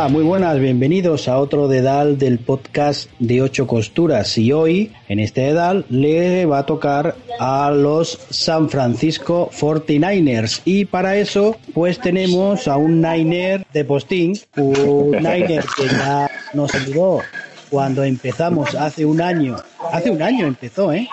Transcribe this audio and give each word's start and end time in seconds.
Hola, 0.00 0.08
muy 0.08 0.24
buenas, 0.24 0.58
bienvenidos 0.58 1.28
a 1.28 1.36
otro 1.36 1.68
dedal 1.68 2.16
del 2.16 2.38
podcast 2.38 3.10
de 3.18 3.42
ocho 3.42 3.66
costuras. 3.66 4.38
Y 4.38 4.50
hoy 4.50 4.92
en 5.10 5.20
este 5.20 5.42
dedal 5.42 5.84
le 5.90 6.46
va 6.46 6.60
a 6.60 6.64
tocar 6.64 7.16
a 7.38 7.70
los 7.70 8.18
San 8.30 8.70
Francisco 8.70 9.50
49ers 9.50 10.62
y 10.64 10.86
para 10.86 11.16
eso 11.16 11.58
pues 11.74 11.98
tenemos 11.98 12.66
a 12.66 12.78
un 12.78 13.02
Niner 13.02 13.66
de 13.74 13.84
postín, 13.84 14.40
un 14.56 15.10
Niner 15.18 15.66
que 15.76 15.86
ya 15.86 16.30
nos 16.54 16.74
ayudó 16.74 17.20
cuando 17.68 18.02
empezamos 18.02 18.74
hace 18.74 19.04
un 19.04 19.20
año, 19.20 19.56
hace 19.92 20.10
un 20.10 20.22
año 20.22 20.46
empezó, 20.46 20.94
¿eh? 20.94 21.10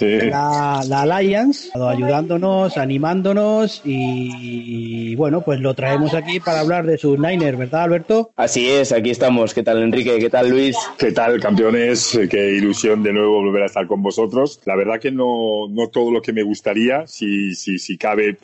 La, 0.00 0.82
la, 0.86 1.02
Alliance, 1.02 1.70
ayudándonos, 1.74 2.76
animándonos 2.76 3.80
y, 3.84 5.14
bueno, 5.16 5.42
pues 5.42 5.60
lo 5.60 5.74
traemos 5.74 6.14
aquí 6.14 6.40
para 6.40 6.60
hablar 6.60 6.86
de 6.86 6.98
sus 6.98 7.18
Niners, 7.18 7.56
¿verdad, 7.56 7.84
Alberto? 7.84 8.30
Así 8.36 8.68
es, 8.68 8.92
aquí 8.92 9.10
estamos. 9.10 9.54
¿Qué 9.54 9.62
tal, 9.62 9.82
Enrique? 9.82 10.18
¿Qué 10.18 10.30
tal, 10.30 10.50
Luis? 10.50 10.76
¿Qué 10.98 11.12
tal, 11.12 11.40
campeones? 11.40 12.18
Qué 12.30 12.52
ilusión 12.52 13.02
de 13.02 13.12
nuevo 13.12 13.42
volver 13.42 13.62
a 13.62 13.66
estar 13.66 13.86
con 13.86 14.02
vosotros. 14.02 14.60
La 14.64 14.76
verdad 14.76 15.00
que 15.00 15.10
no, 15.10 15.68
no 15.70 15.88
todo 15.88 16.10
lo 16.10 16.20
que 16.20 16.32
me 16.32 16.42
gustaría, 16.42 17.06
si, 17.06 17.54
si, 17.54 17.78
si 17.78 17.96
cabe. 17.96 18.38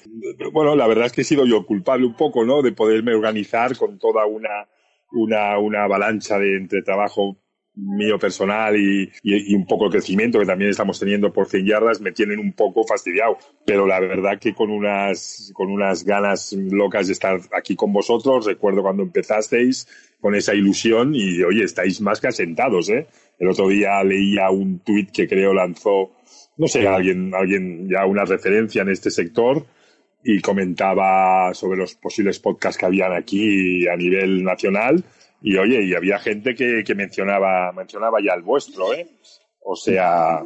Bueno, 0.53 0.75
la 0.77 0.87
verdad 0.87 1.07
es 1.07 1.13
que 1.13 1.23
he 1.23 1.25
sido 1.25 1.47
yo 1.47 1.67
culpable 1.67 2.07
un 2.07 2.15
poco, 2.15 2.45
¿no? 2.45 2.63
De 2.63 2.73
poderme 2.73 3.15
organizar 3.15 3.77
con 3.77 3.99
toda 3.99 4.25
una, 4.27 4.67
una, 5.13 5.59
una 5.59 5.85
avalancha 5.85 6.39
de 6.39 6.57
entre 6.57 6.83
trabajo 6.83 7.42
mío 7.75 8.19
personal 8.19 8.77
y, 8.77 9.11
un 9.55 9.67
poco 9.67 9.87
el 9.87 9.93
crecimiento 9.93 10.39
que 10.39 10.47
también 10.47 10.71
estamos 10.71 10.99
teniendo 10.99 11.33
por 11.33 11.49
100 11.49 11.67
yardas 11.67 12.01
me 12.01 12.13
tienen 12.13 12.39
un 12.39 12.53
poco 12.53 12.85
fastidiado. 12.85 13.39
Pero 13.65 13.87
la 13.87 14.01
verdad 14.01 14.39
que 14.39 14.55
con 14.55 14.71
unas, 14.71 15.51
con 15.55 15.71
unas 15.71 16.05
ganas 16.05 16.53
locas 16.53 17.07
de 17.07 17.15
estar 17.15 17.41
aquí 17.57 17.75
con 17.75 17.93
vosotros, 17.93 18.47
recuerdo 18.47 18.83
cuando 18.83 19.03
empezasteis 19.03 19.87
con 20.21 20.35
esa 20.35 20.55
ilusión 20.55 21.15
y 21.15 21.43
oye, 21.43 21.65
estáis 21.65 22.01
más 22.01 22.21
que 22.21 22.29
asentados, 22.29 22.89
¿eh? 22.91 23.07
El 23.39 23.49
otro 23.49 23.69
día 23.69 24.05
leía 24.05 24.51
un 24.51 24.81
tuit 24.81 25.11
que 25.11 25.27
creo 25.27 25.53
lanzó, 25.53 26.13
no 26.59 26.69
sé, 26.69 26.87
alguien, 26.87 27.35
alguien 27.35 27.89
ya 27.89 28.07
una 28.07 28.25
referencia 28.25 28.83
en 28.83 28.91
este 28.91 29.11
sector 29.11 29.67
y 30.23 30.41
comentaba 30.41 31.53
sobre 31.55 31.79
los 31.79 31.95
posibles 31.95 32.39
podcasts 32.39 32.79
que 32.79 32.87
habían 32.87 33.13
aquí 33.13 33.89
a 33.89 33.97
nivel 33.97 34.45
nacional 34.45 35.03
y 35.43 35.57
oye, 35.57 35.83
y 35.85 35.95
había 35.95 36.19
gente 36.19 36.55
que, 36.55 36.85
que 36.85 36.95
mencionaba, 36.95 37.73
mencionaba 37.73 38.19
ya 38.21 38.35
el 38.35 38.43
vuestro, 38.43 38.95
¿eh? 38.95 39.09
O 39.61 39.77
sea, 39.77 40.45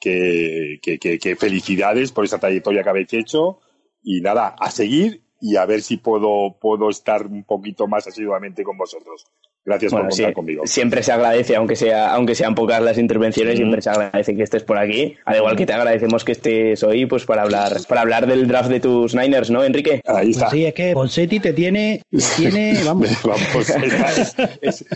que, 0.00 0.80
que, 0.82 0.98
que, 0.98 1.36
felicidades 1.36 2.12
por 2.12 2.24
esa 2.24 2.38
trayectoria 2.38 2.82
que 2.82 2.88
habéis 2.88 3.12
hecho. 3.12 3.60
Y 4.02 4.20
nada, 4.20 4.56
a 4.58 4.70
seguir 4.70 5.22
y 5.40 5.56
a 5.56 5.66
ver 5.66 5.82
si 5.82 5.96
puedo, 5.98 6.56
puedo 6.60 6.88
estar 6.88 7.26
un 7.26 7.44
poquito 7.44 7.86
más 7.86 8.06
asiduamente 8.06 8.64
con 8.64 8.76
vosotros. 8.76 9.26
Gracias 9.64 9.92
por 9.92 10.08
contar 10.08 10.32
conmigo. 10.32 10.66
Siempre 10.66 11.04
se 11.04 11.12
agradece, 11.12 11.54
aunque 11.54 11.76
sea, 11.76 12.12
aunque 12.14 12.34
sean 12.34 12.54
pocas 12.54 12.82
las 12.82 12.98
intervenciones, 12.98 13.56
siempre 13.56 13.80
se 13.80 13.90
agradece 13.90 14.34
que 14.34 14.42
estés 14.42 14.64
por 14.64 14.76
aquí. 14.76 15.14
Al 15.24 15.36
igual 15.36 15.54
que 15.54 15.66
te 15.66 15.72
agradecemos 15.72 16.24
que 16.24 16.32
estés 16.32 16.82
hoy, 16.82 17.06
pues 17.06 17.24
para 17.24 17.42
hablar, 17.42 17.72
para 17.88 18.00
hablar 18.00 18.26
del 18.26 18.48
draft 18.48 18.70
de 18.70 18.80
tus 18.80 19.14
Niners, 19.14 19.50
¿no, 19.50 19.62
Enrique? 19.62 20.02
Ahí 20.06 20.30
está. 20.30 20.50
sí, 20.50 20.64
es 20.64 20.74
que 20.74 20.94
Bonsetti 20.94 21.38
te 21.38 21.52
tiene, 21.52 22.02
tiene, 22.36 22.76
vamos, 22.84 23.08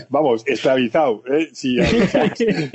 vamos, 0.09 0.43
esclavizado. 0.45 1.23
¿eh? 1.31 1.47
Si, 1.53 1.77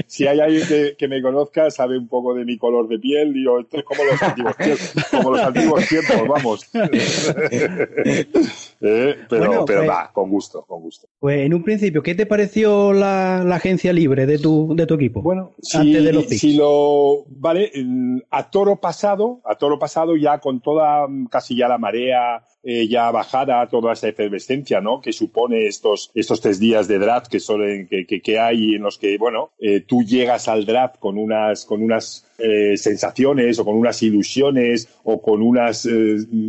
si, 0.06 0.26
hay 0.26 0.41
alguien 0.41 0.94
que, 0.97 1.09
me 1.09 1.20
conozca, 1.20 1.70
sabe 1.70 1.98
un 1.98 2.09
poco 2.09 2.34
de 2.34 2.47
mi 2.47 2.56
color 2.56 2.88
de 2.88 2.98
piel, 2.98 3.34
digo, 3.34 3.60
esto 3.60 3.78
es 3.78 3.84
como 3.84 4.03
los 4.04 4.22
antiguos 4.22 4.56
tiempos, 4.56 4.94
como 5.10 5.30
los 5.32 5.41
antiguos 5.42 5.86
tiempos, 5.86 6.26
vamos. 6.26 6.70
Eh, 8.84 9.16
pero, 9.28 9.65
pero 9.65 9.84
pues 9.84 9.88
va, 9.88 10.10
con 10.12 10.28
gusto, 10.28 10.65
con 10.66 10.82
gusto. 10.82 11.06
Pues 11.20 11.47
en 11.47 11.54
un 11.54 11.62
principio 11.62 12.03
¿qué 12.03 12.16
te 12.16 12.26
pareció 12.26 12.93
la, 12.93 13.43
agencia 13.54 13.93
libre 13.93 14.26
de 14.26 14.38
tu, 14.38 14.75
de 14.75 14.87
tu 14.87 14.94
equipo? 14.94 15.22
Bueno, 15.22 15.53
antes 15.72 16.04
de 16.04 16.12
los 16.12 16.26
si 16.26 16.56
lo 16.56 17.25
vale, 17.28 17.71
a 18.31 18.50
toro 18.50 18.81
pasado, 18.81 19.41
a 19.44 19.54
toro 19.54 19.78
pasado 19.78 20.16
ya 20.16 20.38
con 20.38 20.60
toda 20.60 21.06
casi 21.31 21.56
ya 21.56 21.69
la 21.69 21.78
marea 21.78 22.44
eh, 22.62 22.89
ya 22.89 23.11
bajada 23.11 23.67
toda 23.69 23.93
esa 23.93 24.09
efervescencia, 24.09 24.81
¿no? 24.81 25.00
Que 25.00 25.12
supone 25.12 25.67
estos, 25.67 26.11
estos 26.15 26.41
tres 26.41 26.59
días 26.59 26.89
de 26.89 26.99
draft 26.99 27.28
que, 27.28 27.41
suelen, 27.41 27.89
que, 27.89 28.06
que, 28.06 28.39
hay 28.39 28.75
en 28.75 28.83
los 28.83 28.99
que, 28.99 29.19
bueno, 29.19 29.50
eh, 29.59 29.81
tú 29.81 30.03
llegas 30.03 30.49
al 30.49 30.65
draft 30.65 30.99
con 30.99 31.19
unas, 31.19 31.65
con 31.65 31.83
unas 31.83 32.27
eh, 32.39 32.77
sensaciones 32.77 33.59
o 33.59 33.65
con 33.65 33.77
unas 33.77 34.03
ilusiones 34.03 34.89
o 35.05 35.21
con 35.21 35.43
unas, 35.43 35.89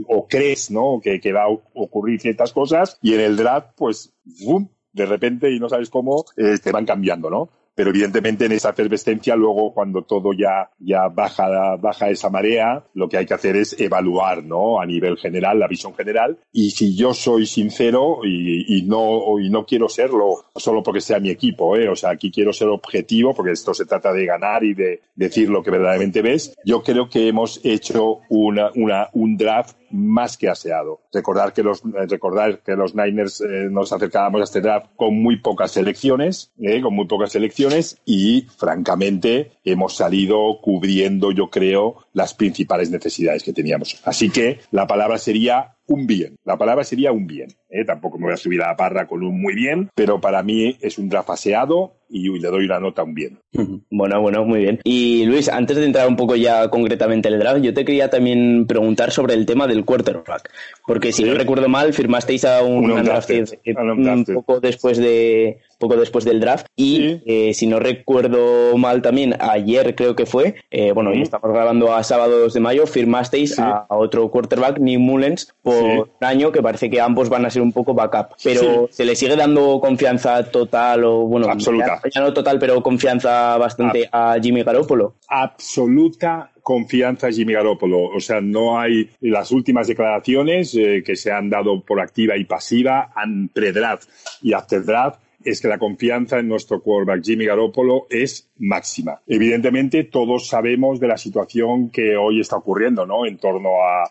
o 0.07 0.27
crees, 0.27 0.71
¿no? 0.71 0.99
Que, 1.03 1.19
que 1.19 1.33
va 1.33 1.43
a 1.43 1.49
ocurrir 1.73 2.19
ciertas 2.19 2.53
cosas 2.53 2.97
y 3.01 3.13
en 3.13 3.19
el 3.19 3.35
draft, 3.35 3.69
pues, 3.75 4.13
¡bum! 4.45 4.67
de 4.93 5.05
repente 5.05 5.51
y 5.51 5.59
no 5.59 5.67
sabes 5.67 5.89
cómo, 5.89 6.23
eh, 6.37 6.57
te 6.63 6.71
van 6.71 6.85
cambiando, 6.85 7.29
¿no? 7.29 7.49
Pero 7.75 7.89
evidentemente 7.89 8.45
en 8.45 8.51
esa 8.51 8.69
efervescencia 8.69 9.35
luego 9.35 9.73
cuando 9.73 10.03
todo 10.03 10.33
ya, 10.33 10.69
ya 10.79 11.07
baja, 11.07 11.75
baja 11.77 12.09
esa 12.09 12.29
marea, 12.29 12.83
lo 12.93 13.09
que 13.09 13.17
hay 13.17 13.25
que 13.25 13.33
hacer 13.33 13.55
es 13.55 13.79
evaluar, 13.79 14.43
¿no? 14.43 14.79
A 14.79 14.85
nivel 14.85 15.17
general, 15.17 15.59
la 15.59 15.67
visión 15.67 15.93
general. 15.95 16.37
Y 16.51 16.71
si 16.71 16.95
yo 16.95 17.13
soy 17.13 17.45
sincero 17.45 18.19
y, 18.23 18.77
y 18.77 18.83
no, 18.83 19.39
y 19.39 19.49
no 19.49 19.65
quiero 19.65 19.89
serlo 19.89 20.45
solo 20.55 20.83
porque 20.83 21.01
sea 21.01 21.19
mi 21.19 21.29
equipo, 21.29 21.75
¿eh? 21.75 21.89
O 21.89 21.95
sea, 21.95 22.11
aquí 22.11 22.31
quiero 22.31 22.53
ser 22.53 22.67
objetivo 22.67 23.33
porque 23.33 23.51
esto 23.51 23.73
se 23.73 23.85
trata 23.85 24.13
de 24.13 24.25
ganar 24.25 24.63
y 24.63 24.73
de 24.73 25.01
decir 25.15 25.49
lo 25.49 25.63
que 25.63 25.71
verdaderamente 25.71 26.21
ves. 26.21 26.55
Yo 26.65 26.83
creo 26.83 27.09
que 27.09 27.27
hemos 27.27 27.59
hecho 27.63 28.19
una, 28.29 28.71
una, 28.75 29.09
un 29.13 29.37
draft 29.37 29.77
más 29.93 30.37
que 30.37 30.49
aseado. 30.49 31.01
Recordar 31.13 31.53
que 31.53 31.63
los, 31.63 31.81
recordar 32.09 32.59
que 32.59 32.75
los 32.75 32.95
Niners 32.95 33.41
eh, 33.41 33.67
nos 33.69 33.93
acercábamos 33.93 34.41
a 34.41 34.43
este 34.43 34.59
draft 34.59 34.87
con 34.95 35.21
muy 35.21 35.37
pocas 35.37 35.71
selecciones, 35.71 36.51
eh, 36.59 36.81
con 36.81 36.95
muy 36.95 37.05
pocas 37.05 37.31
selecciones 37.31 38.01
y, 38.03 38.47
francamente, 38.57 39.51
hemos 39.63 39.95
salido 39.95 40.59
cubriendo, 40.61 41.31
yo 41.31 41.49
creo, 41.49 41.97
las 42.13 42.33
principales 42.33 42.89
necesidades 42.89 43.43
que 43.43 43.53
teníamos. 43.53 44.01
Así 44.03 44.29
que 44.29 44.59
la 44.71 44.87
palabra 44.87 45.17
sería 45.19 45.75
un 45.87 46.07
bien. 46.07 46.37
La 46.45 46.57
palabra 46.57 46.83
sería 46.83 47.11
un 47.11 47.27
bien. 47.27 47.49
¿eh? 47.69 47.83
Tampoco 47.85 48.17
me 48.17 48.25
voy 48.25 48.33
a 48.33 48.37
subir 48.37 48.61
a 48.61 48.67
la 48.67 48.75
parra 48.75 49.07
con 49.07 49.23
un 49.23 49.39
muy 49.41 49.53
bien, 49.53 49.89
pero 49.95 50.21
para 50.21 50.43
mí 50.43 50.77
es 50.81 50.97
un 50.97 51.09
draft 51.09 51.27
paseado 51.27 51.93
y 52.09 52.29
le 52.29 52.47
doy 52.47 52.65
una 52.65 52.79
nota 52.79 53.03
un 53.03 53.13
bien. 53.13 53.39
Bueno, 53.89 54.21
bueno, 54.21 54.43
muy 54.43 54.61
bien. 54.61 54.79
Y 54.83 55.25
Luis, 55.25 55.49
antes 55.49 55.77
de 55.77 55.85
entrar 55.85 56.07
un 56.07 56.15
poco 56.15 56.35
ya 56.35 56.69
concretamente 56.69 57.27
en 57.27 57.35
el 57.35 57.39
draft, 57.39 57.61
yo 57.61 57.73
te 57.73 57.85
quería 57.85 58.09
también 58.09 58.65
preguntar 58.65 59.11
sobre 59.11 59.35
el 59.35 59.45
tema 59.45 59.67
del 59.67 59.85
quarterback. 59.85 60.49
Porque 60.85 61.11
si 61.11 61.23
no 61.23 61.33
recuerdo 61.35 61.69
mal, 61.69 61.93
firmasteis 61.93 62.43
a 62.45 62.63
un, 62.63 62.91
un, 62.91 63.99
un 64.07 64.25
poco 64.25 64.59
después 64.59 64.97
de, 64.97 65.59
poco 65.77 65.95
después 65.95 66.25
del 66.25 66.39
draft. 66.39 66.67
Y 66.75 67.21
eh, 67.25 67.53
si 67.53 67.67
no 67.67 67.79
recuerdo 67.79 68.77
mal 68.77 69.01
también, 69.01 69.35
ayer 69.39 69.95
creo 69.95 70.15
que 70.15 70.25
fue, 70.25 70.55
eh, 70.71 70.91
bueno, 70.91 71.13
y 71.13 71.21
estamos 71.21 71.51
grabando 71.51 71.93
a 71.93 72.03
sábado 72.03 72.39
2 72.39 72.53
de 72.53 72.59
mayo, 72.59 72.87
firmasteis 72.87 73.59
a, 73.59 73.85
otro 73.89 74.29
quarterback, 74.29 74.79
Nick 74.79 74.99
Mullens, 74.99 75.53
por 75.61 75.83
un 75.83 76.07
año 76.21 76.51
que 76.51 76.61
parece 76.61 76.89
que 76.89 77.01
ambos 77.01 77.29
van 77.29 77.45
a 77.45 77.49
ser 77.49 77.61
un 77.61 77.71
poco 77.71 77.93
backup. 77.93 78.35
Pero 78.43 78.87
¿se 78.91 79.05
le 79.05 79.15
sigue 79.15 79.35
dando 79.35 79.79
confianza 79.79 80.43
total 80.43 81.03
o, 81.03 81.21
bueno, 81.27 81.47
Absoluta. 81.49 82.01
Ya, 82.13 82.21
no 82.21 82.33
total, 82.33 82.59
pero 82.59 82.81
confianza 82.81 83.57
bastante 83.57 84.09
a 84.11 84.35
Jimmy 84.41 84.63
Garoppolo? 84.63 85.15
Absoluta 85.27 86.51
confianza 86.63 87.29
Jimmy 87.29 87.53
Garoppolo. 87.53 88.05
O 88.05 88.19
sea, 88.19 88.41
no 88.41 88.79
hay 88.79 89.09
las 89.21 89.51
últimas 89.51 89.87
declaraciones 89.87 90.73
eh, 90.75 91.03
que 91.05 91.15
se 91.15 91.31
han 91.31 91.49
dado 91.49 91.81
por 91.81 91.99
activa 91.99 92.37
y 92.37 92.45
pasiva, 92.45 93.11
han 93.13 93.49
pre-draft 93.49 94.09
y 94.41 94.53
after-draft, 94.53 95.19
es 95.45 95.61
que 95.61 95.67
la 95.67 95.77
confianza 95.77 96.39
en 96.39 96.47
nuestro 96.47 96.81
quarterback 96.81 97.23
Jimmy 97.23 97.45
Garoppolo 97.45 98.07
es 98.09 98.51
máxima. 98.57 99.21
Evidentemente, 99.27 100.03
todos 100.05 100.47
sabemos 100.47 100.99
de 100.99 101.07
la 101.07 101.17
situación 101.17 101.89
que 101.89 102.15
hoy 102.15 102.39
está 102.39 102.57
ocurriendo, 102.57 103.05
¿no? 103.05 103.25
En 103.25 103.37
torno 103.37 103.69
a, 103.83 104.09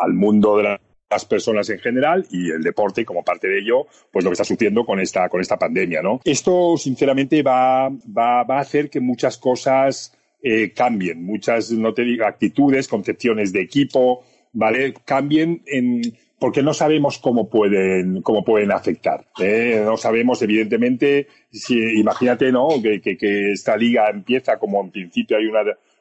al 0.00 0.12
mundo 0.12 0.56
de 0.56 0.78
las 1.10 1.24
personas 1.24 1.70
en 1.70 1.78
general 1.78 2.26
y 2.30 2.50
el 2.50 2.62
deporte 2.62 3.04
como 3.04 3.22
parte 3.22 3.48
de 3.48 3.60
ello, 3.60 3.86
pues 4.10 4.24
lo 4.24 4.30
que 4.30 4.34
está 4.34 4.44
sucediendo 4.44 4.84
con 4.84 5.00
esta, 5.00 5.28
con 5.28 5.40
esta 5.40 5.56
pandemia, 5.56 6.02
¿no? 6.02 6.20
Esto, 6.24 6.76
sinceramente, 6.76 7.42
va, 7.42 7.88
va, 7.88 8.42
va 8.42 8.58
a 8.58 8.60
hacer 8.60 8.90
que 8.90 9.00
muchas 9.00 9.38
cosas 9.38 10.16
eh, 10.42 10.72
cambien, 10.72 11.24
muchas, 11.24 11.70
no 11.72 11.94
te 11.94 12.02
digo, 12.02 12.24
actitudes, 12.24 12.88
concepciones 12.88 13.52
de 13.52 13.62
equipo, 13.62 14.24
¿vale? 14.52 14.94
Cambien 15.04 15.62
en, 15.66 16.02
porque 16.38 16.62
no 16.62 16.74
sabemos 16.74 17.18
cómo 17.18 17.48
pueden, 17.48 18.22
cómo 18.22 18.44
pueden 18.44 18.72
afectar. 18.72 19.26
¿eh? 19.38 19.82
No 19.84 19.96
sabemos, 19.96 20.42
evidentemente, 20.42 21.28
si, 21.50 21.78
imagínate, 21.98 22.52
¿no? 22.52 22.68
Que, 22.82 23.00
que, 23.00 23.52
esta 23.52 23.76
liga 23.76 24.08
empieza 24.10 24.58
como 24.58 24.82
en 24.82 24.90
principio 24.90 25.36
hay 25.38 25.46
una, 25.46 25.60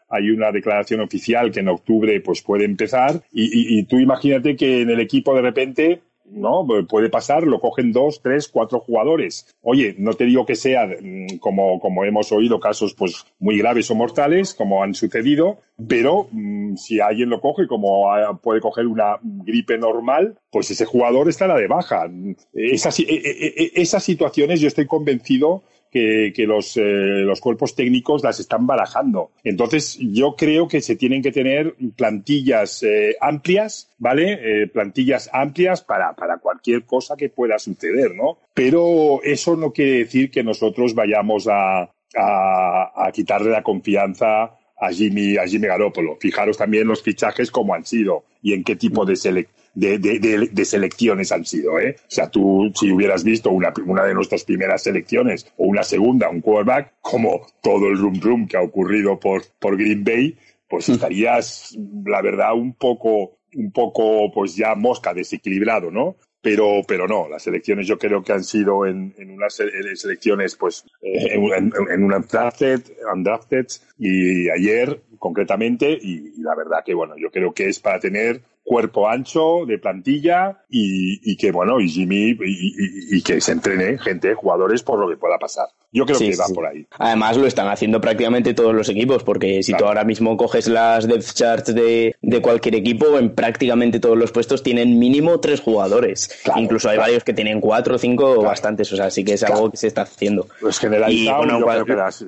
hay 0.10 0.30
una 0.30 0.52
declaración 0.52 1.02
oficial 1.02 1.52
que 1.52 1.62
en 1.62 1.70
octubre 1.70 2.20
pues 2.22 2.42
puede 2.42 2.66
empezar 2.66 3.22
y, 3.32 3.80
y 3.80 3.84
tú 3.84 3.98
imagínate 3.98 4.56
que 4.56 4.82
en 4.82 4.90
el 4.90 5.00
equipo 5.00 5.34
de 5.36 5.42
repente 5.42 6.02
¿no? 6.30 6.66
Puede 6.88 7.10
pasar, 7.10 7.44
lo 7.44 7.60
cogen 7.60 7.92
dos, 7.92 8.22
tres, 8.22 8.48
cuatro 8.48 8.80
jugadores. 8.80 9.56
Oye, 9.62 9.96
no 9.98 10.14
te 10.14 10.26
digo 10.26 10.46
que 10.46 10.56
sea 10.56 10.86
mm, 10.88 11.38
como, 11.40 11.80
como 11.80 12.04
hemos 12.04 12.32
oído 12.32 12.60
casos 12.60 12.94
pues 12.94 13.26
muy 13.40 13.58
graves 13.58 13.90
o 13.92 13.96
mortales, 13.96 14.54
como 14.54 14.84
han 14.84 14.94
sucedido, 14.94 15.60
pero 15.88 16.28
mm, 16.32 16.76
si 16.76 17.00
alguien 17.00 17.30
lo 17.30 17.42
coge 17.42 17.68
como 17.68 18.06
puede 18.42 18.62
coger 18.62 18.88
una 18.88 19.18
gripe 19.22 19.78
normal, 19.78 20.38
pues 20.52 20.72
ese 20.72 20.86
jugador 20.86 21.30
estará 21.30 21.56
de 21.56 21.68
baja. 21.68 22.06
E, 22.54 22.76
e, 22.76 23.04
e, 23.08 23.72
esas 23.76 24.04
situaciones 24.04 24.62
yo 24.62 24.68
estoy 24.68 24.88
convencido 24.88 25.64
que, 25.96 26.46
los, 26.46 26.76
eh, 26.76 26.82
los, 26.82 27.40
cuerpos 27.40 27.74
técnicos 27.74 28.22
las 28.22 28.42
están 28.42 28.68
barajando. 28.68 29.32
Entonces, 29.46 29.98
yo 30.00 30.36
creo 30.36 30.68
que 30.68 30.82
se 30.82 30.98
tienen 30.98 31.22
que 31.22 31.32
tener 31.32 31.74
plantillas 31.96 32.84
eh, 32.84 33.16
amplias, 33.22 33.94
¿vale? 33.98 34.64
Eh, 34.64 34.68
plantillas 34.68 35.30
amplias 35.32 35.82
para, 35.82 36.14
para 36.14 36.40
cualquier 36.40 36.84
cosa 36.84 37.16
que 37.16 37.30
pueda 37.30 37.58
suceder, 37.60 38.14
¿no? 38.14 38.40
Pero 38.54 39.22
eso 39.24 39.56
no 39.56 39.72
quiere 39.72 40.00
decir 40.00 40.30
que 40.30 40.44
nosotros 40.44 40.94
vayamos 40.94 41.48
a, 41.48 41.84
a, 41.84 42.92
a 42.96 43.12
quitarle 43.14 43.52
la 43.52 43.64
confianza 43.64 44.52
a 44.78 44.92
Jimmy, 44.92 45.38
a 45.38 45.48
Jimmy 45.48 45.68
Garoppolo. 45.68 46.18
Fijaros 46.20 46.58
también 46.58 46.90
los 46.90 47.02
fichajes 47.02 47.50
como 47.52 47.74
han 47.74 47.86
sido 47.86 48.26
y 48.42 48.54
en 48.54 48.66
qué 48.66 48.76
tipo 48.76 49.06
de 49.06 49.16
selección 49.16 49.55
de, 49.76 50.00
de, 50.00 50.50
de, 50.52 50.66
selecciones 50.66 51.32
han 51.32 51.46
sido. 51.46 51.80
¿eh? 51.80 51.98
O 52.00 52.12
sea, 52.12 52.30
tú 52.30 52.72
si 52.74 52.92
hubieras 52.92 53.24
visto 53.24 53.52
una, 53.52 53.74
una 53.86 54.06
de 54.06 54.14
nuestras 54.14 54.44
primeras 54.44 54.84
selecciones 54.84 55.52
o 55.58 55.66
una 55.66 55.84
segunda, 55.84 56.30
un 56.30 56.42
quarterback, 56.42 56.94
como 57.02 57.46
todo 57.62 57.88
el 57.88 57.98
rum 57.98 58.20
rum 58.22 58.48
que 58.48 58.58
ha 58.58 58.62
ocurrido 58.62 59.20
por, 59.20 59.44
por 59.60 59.78
Green 59.78 60.04
Bay, 60.04 60.38
pues 60.70 60.90
estarías, 60.90 61.78
la 62.06 62.22
verdad, 62.22 62.54
un 62.54 62.74
poco, 62.74 63.38
un 63.54 63.72
poco, 63.72 64.32
pues 64.34 64.56
ya 64.56 64.76
mosca, 64.76 65.14
desequilibrado, 65.14 65.92
¿no? 65.92 66.16
Pero, 66.42 66.82
pero 66.88 67.08
no, 67.08 67.28
las 67.28 67.46
elecciones 67.48 67.88
yo 67.88 67.98
creo 67.98 68.24
que 68.24 68.32
han 68.32 68.44
sido 68.44 68.86
en, 68.86 69.16
en 69.18 69.32
unas 69.32 69.56
selecciones, 69.96 70.56
pues, 70.56 70.86
eh, 71.02 71.34
en, 71.34 71.44
en, 71.44 71.72
en 71.92 72.04
un 72.04 72.14
undrafted, 72.14 72.82
undrafted, 73.12 73.66
y 73.98 74.50
ayer 74.50 75.02
concretamente, 75.18 75.98
y, 76.00 76.34
y 76.38 76.42
la 76.42 76.56
verdad 76.56 76.84
que, 76.86 76.94
bueno, 76.94 77.16
yo 77.18 77.32
creo 77.32 77.52
que 77.54 77.68
es 77.68 77.80
para 77.80 78.00
tener 78.00 78.42
cuerpo 78.66 79.08
ancho 79.08 79.66
de 79.66 79.78
plantilla 79.78 80.64
y, 80.68 81.38
que 81.38 81.52
bueno 81.52 81.80
y 81.80 81.88
Jimmy 81.88 82.36
y, 82.42 83.22
que 83.22 83.40
se 83.40 83.52
entrene 83.52 83.98
gente 84.00 84.34
jugadores 84.34 84.82
por 84.84 85.00
lo 85.00 85.08
que 85.08 85.16
pueda 85.16 85.38
pasar. 85.38 85.68
Yo 85.92 86.06
creo 86.06 86.20
que 86.20 86.36
va 86.36 86.46
por 86.54 86.66
ahí. 86.66 86.86
Además 86.98 87.38
lo 87.38 87.46
están 87.46 87.70
haciendo 87.70 88.02
prácticamente 88.02 88.54
todos 88.54 88.74
los 88.74 88.90
equipos 88.90 89.24
porque 89.24 89.64
si 89.64 89.74
tú 89.74 89.86
ahora 89.86 90.04
mismo 90.04 90.36
coges 90.36 90.68
las 90.68 91.08
depth 91.08 91.34
charts 91.34 91.74
de, 91.74 92.16
cualquier 92.42 92.76
equipo 92.76 93.18
en 93.18 93.34
prácticamente 93.34 94.00
todos 94.00 94.18
los 94.18 94.32
puestos 94.32 94.64
tienen 94.64 95.00
mínimo 95.00 95.40
tres 95.40 95.62
jugadores. 95.62 96.30
Incluso 96.56 96.90
hay 96.90 96.98
varios 96.98 97.24
que 97.24 97.34
tienen 97.34 97.62
cuatro 97.62 97.96
o 97.96 97.98
cinco 97.98 98.32
o 98.32 98.42
bastantes 98.42 98.92
o 98.92 98.96
sea 98.96 99.10
sí 99.12 99.24
que 99.24 99.34
es 99.34 99.44
algo 99.44 99.70
que 99.70 99.78
se 99.78 99.88
está 99.88 100.02
haciendo. 100.02 100.48
Pues 100.60 100.80
generalizado 100.80 101.44
y, 101.44 101.48
bueno, 101.48 101.86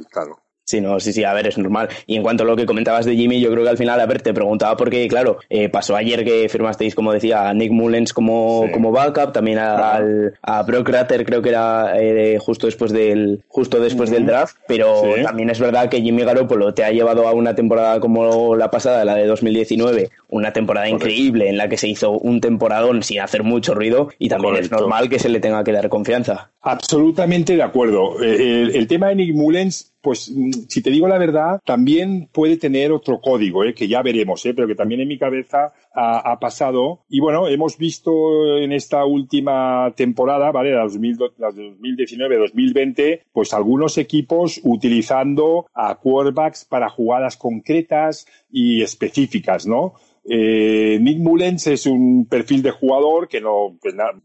claro 0.09 0.39
Sí, 0.67 0.81
no, 0.81 0.99
sí, 0.99 1.13
sí, 1.13 1.23
a 1.23 1.31
ver, 1.31 1.47
es 1.47 1.57
normal. 1.57 1.87
Y 2.07 2.17
en 2.17 2.23
cuanto 2.23 2.43
a 2.43 2.45
lo 2.45 2.57
que 2.57 2.65
comentabas 2.65 3.05
de 3.05 3.15
Jimmy, 3.15 3.39
yo 3.39 3.49
creo 3.51 3.63
que 3.63 3.69
al 3.69 3.77
final, 3.77 4.01
a 4.01 4.05
ver, 4.05 4.21
te 4.21 4.33
preguntaba 4.33 4.75
porque, 4.75 5.07
claro, 5.07 5.37
eh, 5.49 5.69
pasó 5.69 5.95
ayer 5.95 6.25
que 6.25 6.49
firmasteis, 6.49 6.93
como 6.93 7.13
decía, 7.13 7.47
a 7.47 7.53
Nick 7.53 7.71
Mullens 7.71 8.11
como, 8.11 8.65
como 8.73 8.91
backup, 8.91 9.31
también 9.31 9.59
a, 9.59 9.93
al, 9.93 10.33
a 10.41 10.63
Brock 10.63 10.89
Ratter, 10.89 11.25
creo 11.25 11.41
que 11.41 11.49
era 11.49 11.93
eh, 11.97 12.37
justo 12.37 12.65
después 12.65 12.91
del 12.91 13.45
justo 13.47 13.79
después 13.79 14.09
del 14.09 14.25
draft, 14.25 14.57
pero 14.67 15.03
también 15.23 15.49
es 15.49 15.59
verdad 15.61 15.87
que 15.87 16.01
Jimmy 16.01 16.23
Garoppolo 16.23 16.73
te 16.73 16.83
ha 16.83 16.91
llevado 16.91 17.29
a 17.29 17.31
una 17.31 17.55
temporada 17.55 18.01
como 18.01 18.57
la 18.57 18.69
pasada, 18.69 19.05
la 19.05 19.15
de 19.15 19.25
2019, 19.25 20.09
una 20.27 20.51
temporada 20.51 20.89
increíble 20.89 21.47
en 21.47 21.55
la 21.55 21.69
que 21.69 21.77
se 21.77 21.87
hizo 21.87 22.11
un 22.11 22.41
temporadón 22.41 23.03
sin 23.03 23.21
hacer 23.21 23.43
mucho 23.43 23.73
ruido 23.73 24.09
y 24.19 24.27
también 24.27 24.57
es 24.57 24.69
normal 24.69 25.07
que 25.07 25.19
se 25.19 25.29
le 25.29 25.39
tenga 25.39 25.63
que 25.63 25.71
dar 25.71 25.87
confianza. 25.87 26.51
Absolutamente 26.61 27.55
de 27.55 27.63
acuerdo. 27.63 28.21
Eh, 28.21 28.63
el, 28.63 28.75
el 28.75 28.87
tema 28.87 29.07
de 29.07 29.15
Nick 29.15 29.33
Mullens 29.33 29.93
pues 30.01 30.29
mm, 30.33 30.51
si 30.67 30.81
te 30.81 30.89
digo 30.89 31.07
la 31.07 31.17
verdad, 31.17 31.61
también 31.65 32.27
puede 32.31 32.57
tener 32.57 32.91
otro 32.91 33.21
código, 33.21 33.63
¿eh? 33.63 33.73
que 33.73 33.87
ya 33.87 34.01
veremos, 34.01 34.45
¿eh? 34.45 34.53
pero 34.53 34.67
que 34.67 34.75
también 34.75 34.99
en 35.01 35.07
mi 35.07 35.17
cabeza 35.17 35.73
ha, 35.93 36.37
pasado. 36.39 37.05
Y 37.09 37.19
bueno, 37.19 37.47
hemos 37.47 37.77
visto 37.77 38.57
en 38.57 38.71
esta 38.71 39.03
última 39.03 39.91
temporada, 39.95 40.51
¿vale? 40.51 40.73
La, 40.73 40.85
2019-2020, 40.85 43.23
pues 43.31 43.51
algunos 43.53 43.97
equipos 43.97 44.61
utilizando 44.63 45.65
a 45.73 45.95
quarterbacks 45.95 46.65
para 46.65 46.89
jugadas 46.89 47.35
concretas 47.35 48.27
y 48.51 48.83
específicas, 48.83 49.65
¿no? 49.65 49.95
Eh, 50.29 50.99
Nick 51.01 51.19
Mullens 51.19 51.67
es 51.67 51.85
un 51.85 52.27
perfil 52.29 52.61
de 52.61 52.71
jugador 52.71 53.29
que 53.29 53.39
no, 53.39 53.77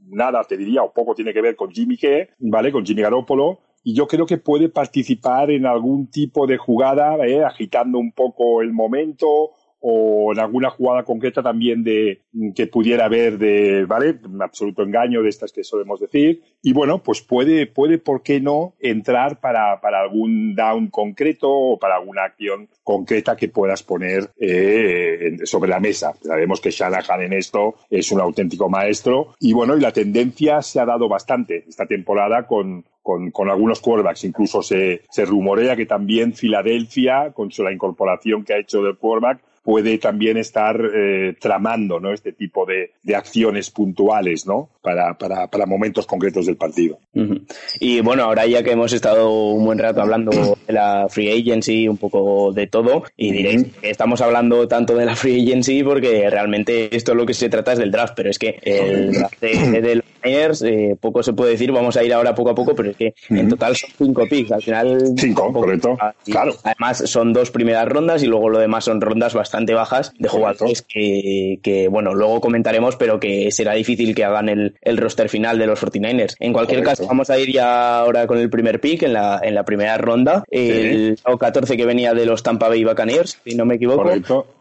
nada 0.09 0.43
te 0.45 0.57
diría 0.57 0.83
o 0.83 0.93
poco 0.93 1.15
tiene 1.15 1.33
que 1.33 1.41
ver 1.41 1.55
con 1.55 1.71
Jimmy 1.71 1.97
G, 1.97 2.29
¿vale? 2.41 2.73
Con 2.73 2.85
Jimmy 2.85 3.03
Garoppolo, 3.03 3.61
y 3.85 3.95
yo 3.95 4.07
creo 4.07 4.27
que 4.27 4.39
puede 4.39 4.69
participar 4.69 5.51
en 5.51 5.67
algún 5.67 6.09
tipo 6.09 6.47
de 6.47 6.57
jugada, 6.57 7.17
¿eh? 7.27 7.45
agitando 7.45 7.99
un 7.99 8.13
poco 8.13 8.63
el 8.63 8.73
momento 8.73 9.51
o 9.85 10.33
en 10.33 10.39
alguna 10.39 10.71
jugada 10.71 11.03
concreta 11.03 11.43
también 11.43 11.83
de 11.83 12.23
que 12.55 12.69
pudiera 12.69 13.07
haber 13.07 13.37
de, 13.37 13.85
¿vale? 13.85 14.17
Un 14.25 14.41
absoluto 14.41 14.83
engaño 14.83 15.23
de 15.23 15.29
estas 15.29 15.51
que 15.51 15.65
solemos 15.65 15.99
decir. 15.99 16.41
Y 16.63 16.73
bueno, 16.73 17.03
pues 17.03 17.21
puede, 17.21 17.67
puede, 17.67 17.99
¿por 17.99 18.23
qué 18.23 18.41
no?, 18.41 18.75
entrar 18.79 19.41
para, 19.41 19.81
para 19.81 20.01
algún 20.01 20.55
down 20.55 20.89
concreto 20.89 21.51
o 21.51 21.79
para 21.81 21.97
alguna 21.97 22.23
acción 22.23 22.69
concreta 22.85 23.35
que 23.35 23.49
puedas 23.49 23.83
poner 23.83 24.31
eh, 24.39 25.39
sobre 25.43 25.69
la 25.69 25.81
mesa. 25.81 26.15
Sabemos 26.23 26.61
que 26.61 26.71
Shanahan 26.71 27.23
en 27.23 27.33
esto 27.33 27.75
es 27.91 28.13
un 28.13 28.21
auténtico 28.21 28.69
maestro. 28.69 29.35
Y 29.41 29.53
bueno, 29.53 29.77
y 29.77 29.81
la 29.81 29.93
tendencia 29.93 30.63
se 30.63 30.79
ha 30.79 30.87
dado 30.87 31.09
bastante 31.09 31.65
esta 31.69 31.87
temporada 31.87 32.47
con, 32.47 32.85
con, 33.03 33.31
con, 33.31 33.51
algunos 33.51 33.81
quarterbacks. 33.81 34.25
Incluso 34.25 34.63
se, 34.63 35.03
se 35.11 35.25
rumorea 35.25 35.77
que 35.77 35.87
también 35.87 36.35
Filadelfia, 36.35 37.33
con 37.33 37.51
la 37.59 37.73
incorporación 37.73 38.45
que 38.45 38.55
ha 38.55 38.59
hecho 38.59 38.83
del 38.83 38.97
quarterback, 38.97 39.41
puede 39.63 39.99
también 39.99 40.37
estar 40.37 40.81
eh, 40.95 41.35
tramando 41.41 42.01
¿no? 42.01 42.13
este 42.13 42.33
tipo 42.33 42.67
de, 42.67 42.93
de 43.03 43.17
acciones 43.17 43.71
puntuales 43.71 44.47
¿no? 44.47 44.69
Para, 44.83 45.15
para, 45.17 45.47
para, 45.47 45.67
momentos 45.67 46.07
concretos 46.07 46.47
del 46.47 46.57
partido. 46.57 46.99
Y 47.79 48.01
bueno, 48.01 48.25
ahora 48.25 48.47
ya 48.47 48.65
que 48.65 48.73
hemos 48.73 48.93
estado 48.93 49.31
un 49.31 49.65
buen 49.65 49.79
rato 49.79 50.03
hablando 50.03 50.33
de 50.67 50.73
la 50.73 51.07
free 51.09 51.31
agency, 51.31 51.87
un 51.87 51.99
poco 51.99 52.53
de 52.53 52.67
todo, 52.67 53.05
y 53.17 53.31
diréis 53.31 53.67
que 53.81 53.91
estamos 53.91 54.21
hablando 54.21 54.67
tanto 54.67 54.97
de 54.97 55.07
la 55.07 55.15
free 55.15 55.41
agency 55.45 55.85
porque 55.85 56.29
realmente 56.29 56.95
esto 56.97 57.15
lo 57.15 57.25
que 57.25 57.35
se 57.35 57.49
trata 57.49 57.75
es 57.75 57.79
del 57.79 57.93
draft, 57.93 58.15
pero 58.17 58.31
es 58.31 58.41
que 58.41 58.59
el 58.63 59.13
draft 59.13 59.41
de, 59.41 59.95
los 59.97 60.05
Niners, 60.25 60.63
eh, 60.63 60.97
poco 61.01 61.23
se 61.23 61.33
puede 61.33 61.53
decir, 61.53 61.71
vamos 61.71 61.97
a 61.97 62.03
ir 62.03 62.13
ahora 62.13 62.35
poco 62.35 62.51
a 62.51 62.55
poco, 62.55 62.75
pero 62.75 62.91
es 62.91 62.97
que 62.97 63.15
en 63.29 63.49
total 63.49 63.77
son 63.77 63.91
cinco 63.97 64.27
picks, 64.29 64.51
al 64.51 64.63
final... 64.63 65.15
Cinco, 65.17 65.53
correcto, 65.53 65.97
claro. 66.25 66.55
Además 66.65 66.99
son 67.07 67.33
dos 67.33 67.53
primeras 67.53 67.89
rondas 67.89 68.25
y 68.25 68.27
luego 68.27 68.49
lo 68.49 68.59
demás 68.59 68.85
son 68.85 69.01
rondas 69.01 69.35
bastante 69.35 69.52
bastante 69.53 69.75
bajas 69.75 70.15
de 70.19 70.29
jugadores 70.31 70.81
que, 70.81 71.59
que, 71.63 71.89
bueno, 71.89 72.15
luego 72.15 72.41
comentaremos, 72.41 72.97
pero 72.97 73.21
que 73.21 73.51
será 73.51 73.75
difícil 73.75 74.15
que 74.15 74.25
hagan 74.25 74.49
el, 74.49 74.77
el 74.81 74.97
roster 74.97 75.29
final 75.29 75.59
de 75.59 75.67
los 75.67 75.83
49ers. 75.83 76.37
En 76.41 76.55
cualquier 76.55 76.83
caso, 76.83 77.07
vamos 77.07 77.29
a 77.29 77.39
ir 77.39 77.53
ya 77.53 77.99
ahora 77.99 78.27
con 78.27 78.39
el 78.39 78.49
primer 78.49 78.81
pick 78.81 79.03
en 79.03 79.13
la, 79.13 79.41
en 79.43 79.55
la 79.55 79.67
primera 79.67 79.99
ronda. 79.99 80.43
El 80.51 81.19
14 81.39 81.77
que 81.77 81.85
venía 81.85 82.15
de 82.15 82.25
los 82.25 82.43
Tampa 82.43 82.69
Bay 82.69 82.83
Buccaneers, 82.83 83.39
si 83.45 83.55
no 83.55 83.67
me 83.67 83.75
equivoco, 83.75 84.11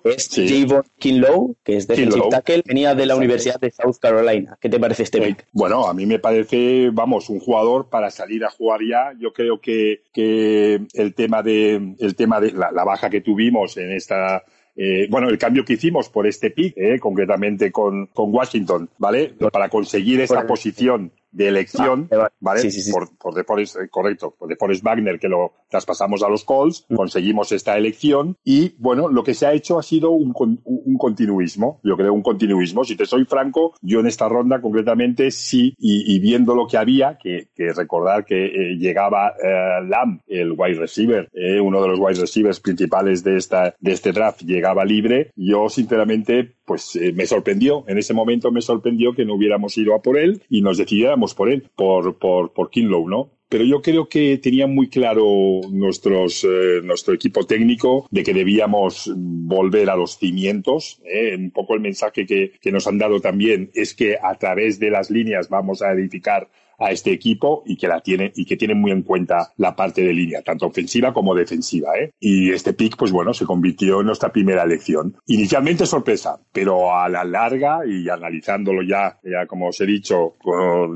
es 0.03 0.29
Javon 0.29 0.83
Kinlow, 0.99 1.55
que 1.63 1.77
es 1.77 1.87
defensive 1.87 2.27
tackle, 2.29 2.63
venía 2.65 2.93
de 2.93 3.05
la 3.05 3.15
Universidad 3.15 3.59
de 3.61 3.71
South 3.71 3.95
Carolina. 4.01 4.57
¿Qué 4.59 4.67
te 4.67 4.79
parece 4.79 5.03
este 5.03 5.21
pick? 5.21 5.45
Bueno, 5.53 5.87
a 5.87 5.93
mí 5.93 6.05
me 6.05 6.19
parece, 6.19 6.89
vamos, 6.91 7.29
un 7.29 7.39
jugador 7.39 7.87
para 7.87 8.11
salir 8.11 8.43
a 8.43 8.49
jugar 8.49 8.81
ya. 8.81 9.13
Yo 9.17 9.31
creo 9.31 9.61
que, 9.61 10.01
que 10.11 10.81
el 10.93 11.13
tema 11.13 11.41
de, 11.43 11.95
el 11.97 12.15
tema 12.15 12.41
de 12.41 12.51
la, 12.51 12.71
la 12.71 12.83
baja 12.83 13.09
que 13.09 13.21
tuvimos 13.21 13.77
en 13.77 13.91
esta 13.93 14.43
eh, 14.75 15.07
bueno, 15.09 15.29
el 15.29 15.37
cambio 15.37 15.65
que 15.65 15.73
hicimos 15.73 16.09
por 16.09 16.27
este 16.27 16.51
pick, 16.51 16.73
eh, 16.77 16.99
concretamente 16.99 17.71
con, 17.71 18.07
con 18.07 18.33
Washington, 18.33 18.89
¿vale? 18.97 19.33
Para 19.51 19.69
conseguir 19.69 20.21
esa 20.21 20.45
posición 20.47 21.11
de 21.31 21.47
elección, 21.47 22.09
ah, 22.11 22.29
¿vale? 22.39 22.61
Por, 22.91 23.17
por 23.17 23.33
DeForest, 23.33 23.75
eh, 23.77 23.89
correcto, 23.89 24.35
por 24.37 24.49
DeForest 24.49 24.83
Wagner, 24.83 25.19
que 25.19 25.29
lo 25.29 25.53
traspasamos 25.69 26.23
a 26.23 26.29
los 26.29 26.43
Colts, 26.43 26.85
mm. 26.89 26.95
conseguimos 26.95 27.51
esta 27.51 27.77
elección 27.77 28.37
y, 28.43 28.75
bueno, 28.77 29.07
lo 29.07 29.23
que 29.23 29.33
se 29.33 29.45
ha 29.45 29.53
hecho 29.53 29.79
ha 29.79 29.83
sido 29.83 30.11
un, 30.11 30.33
un, 30.35 30.97
continuismo, 30.97 31.79
yo 31.83 31.95
creo 31.95 32.13
un 32.13 32.21
continuismo. 32.21 32.83
Si 32.83 32.95
te 32.95 33.05
soy 33.05 33.25
franco, 33.25 33.73
yo 33.81 34.01
en 34.01 34.07
esta 34.07 34.27
ronda 34.27 34.61
concretamente 34.61 35.31
sí, 35.31 35.73
y, 35.77 36.15
y 36.15 36.19
viendo 36.19 36.53
lo 36.53 36.67
que 36.67 36.77
había, 36.77 37.17
que, 37.17 37.47
que 37.55 37.73
recordar 37.73 38.25
que 38.25 38.45
eh, 38.45 38.77
llegaba 38.77 39.33
eh, 39.41 39.83
Lamb, 39.87 40.21
el 40.27 40.51
wide 40.51 40.79
receiver, 40.79 41.29
eh, 41.33 41.59
uno 41.59 41.81
de 41.81 41.87
los 41.87 41.99
wide 41.99 42.19
receivers 42.19 42.59
principales 42.59 43.23
de, 43.23 43.37
esta, 43.37 43.75
de 43.79 43.91
este 43.91 44.11
draft, 44.11 44.41
llegaba 44.41 44.85
libre, 44.85 45.31
yo 45.35 45.69
sinceramente 45.69 46.55
pues 46.71 46.95
eh, 46.95 47.11
me 47.11 47.25
sorprendió, 47.25 47.83
en 47.89 47.97
ese 47.97 48.13
momento 48.13 48.49
me 48.49 48.61
sorprendió 48.61 49.13
que 49.13 49.25
no 49.25 49.33
hubiéramos 49.33 49.77
ido 49.77 49.93
a 49.93 50.01
por 50.01 50.17
él 50.17 50.41
y 50.47 50.61
nos 50.61 50.77
decidiéramos 50.77 51.35
por 51.35 51.51
él, 51.51 51.67
por, 51.75 52.17
por, 52.17 52.53
por 52.53 52.69
Kinlow, 52.69 53.09
¿no? 53.09 53.29
pero 53.49 53.65
yo 53.65 53.81
creo 53.81 54.07
que 54.07 54.37
tenía 54.37 54.67
muy 54.67 54.87
claro 54.87 55.25
nuestros, 55.69 56.45
eh, 56.45 56.79
nuestro 56.81 57.13
equipo 57.13 57.45
técnico 57.45 58.07
de 58.09 58.23
que 58.23 58.33
debíamos 58.33 59.11
volver 59.13 59.89
a 59.89 59.97
los 59.97 60.17
cimientos. 60.17 61.01
¿eh? 61.03 61.35
Un 61.37 61.51
poco 61.51 61.73
el 61.73 61.81
mensaje 61.81 62.25
que, 62.25 62.53
que, 62.61 62.71
nos 62.71 62.87
han 62.87 62.97
dado 62.97 63.19
también 63.19 63.69
es 63.73 63.93
que 63.93 64.15
a 64.23 64.35
través 64.35 64.79
de 64.79 64.91
las 64.91 65.11
líneas 65.11 65.49
vamos 65.49 65.81
a 65.81 65.91
edificar 65.91 66.47
a 66.81 66.91
este 66.91 67.11
equipo 67.11 67.63
y 67.65 67.77
que 67.77 67.87
la 67.87 68.01
tiene 68.01 68.31
y 68.35 68.45
que 68.45 68.57
tiene 68.57 68.73
muy 68.73 68.91
en 68.91 69.03
cuenta 69.03 69.53
la 69.57 69.75
parte 69.75 70.01
de 70.01 70.13
línea, 70.13 70.41
tanto 70.41 70.67
ofensiva 70.67 71.13
como 71.13 71.35
defensiva. 71.35 71.97
¿eh? 71.97 72.11
Y 72.19 72.51
este 72.51 72.73
pick, 72.73 72.97
pues 72.97 73.11
bueno, 73.11 73.33
se 73.33 73.45
convirtió 73.45 74.01
en 74.01 74.07
nuestra 74.07 74.31
primera 74.31 74.63
elección. 74.63 75.15
Inicialmente 75.27 75.85
sorpresa, 75.85 76.39
pero 76.51 76.95
a 76.95 77.07
la 77.07 77.23
larga 77.23 77.81
y 77.85 78.09
analizándolo 78.09 78.81
ya, 78.81 79.19
ya 79.23 79.45
como 79.45 79.67
os 79.67 79.79
he 79.79 79.85
dicho 79.85 80.33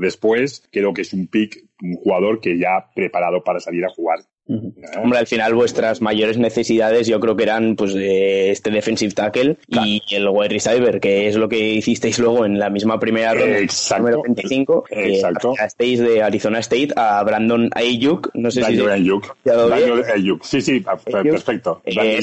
después, 0.00 0.68
creo 0.72 0.92
que 0.92 1.02
es 1.02 1.12
un 1.12 1.28
pick, 1.28 1.64
un 1.82 1.94
jugador 1.94 2.40
que 2.40 2.58
ya 2.58 2.90
preparado 2.94 3.42
para 3.44 3.60
salir 3.60 3.84
a 3.84 3.90
jugar 3.90 4.20
Hombre, 4.48 5.18
al 5.18 5.26
final 5.26 5.54
vuestras 5.54 6.00
mayores 6.00 6.38
necesidades 6.38 7.08
yo 7.08 7.18
creo 7.18 7.36
que 7.36 7.42
eran 7.42 7.74
pues 7.74 7.94
este 7.96 8.70
defensive 8.70 9.12
tackle 9.12 9.56
y 9.68 10.00
el 10.10 10.28
wide 10.28 10.50
receiver, 10.50 11.00
que 11.00 11.26
es 11.26 11.36
lo 11.36 11.48
que 11.48 11.58
hicisteis 11.58 12.18
luego 12.18 12.46
en 12.46 12.58
la 12.58 12.70
misma 12.70 13.00
primera 13.00 13.34
ronda, 13.34 13.58
número 13.98 14.22
25, 14.22 14.84
Exacto. 14.90 15.54
estéis 15.64 16.00
de 16.00 16.22
Arizona 16.22 16.60
State 16.60 16.90
a 16.94 17.22
Brandon 17.24 17.70
Ayuk, 17.74 18.30
no 18.34 18.50
sé 18.50 18.62
si 18.62 18.80
Ayuk. 18.80 19.34
Ayuk. 20.14 20.44
Sí, 20.44 20.60
sí, 20.60 20.80
perfecto. 20.80 21.82
Eh, 21.84 22.20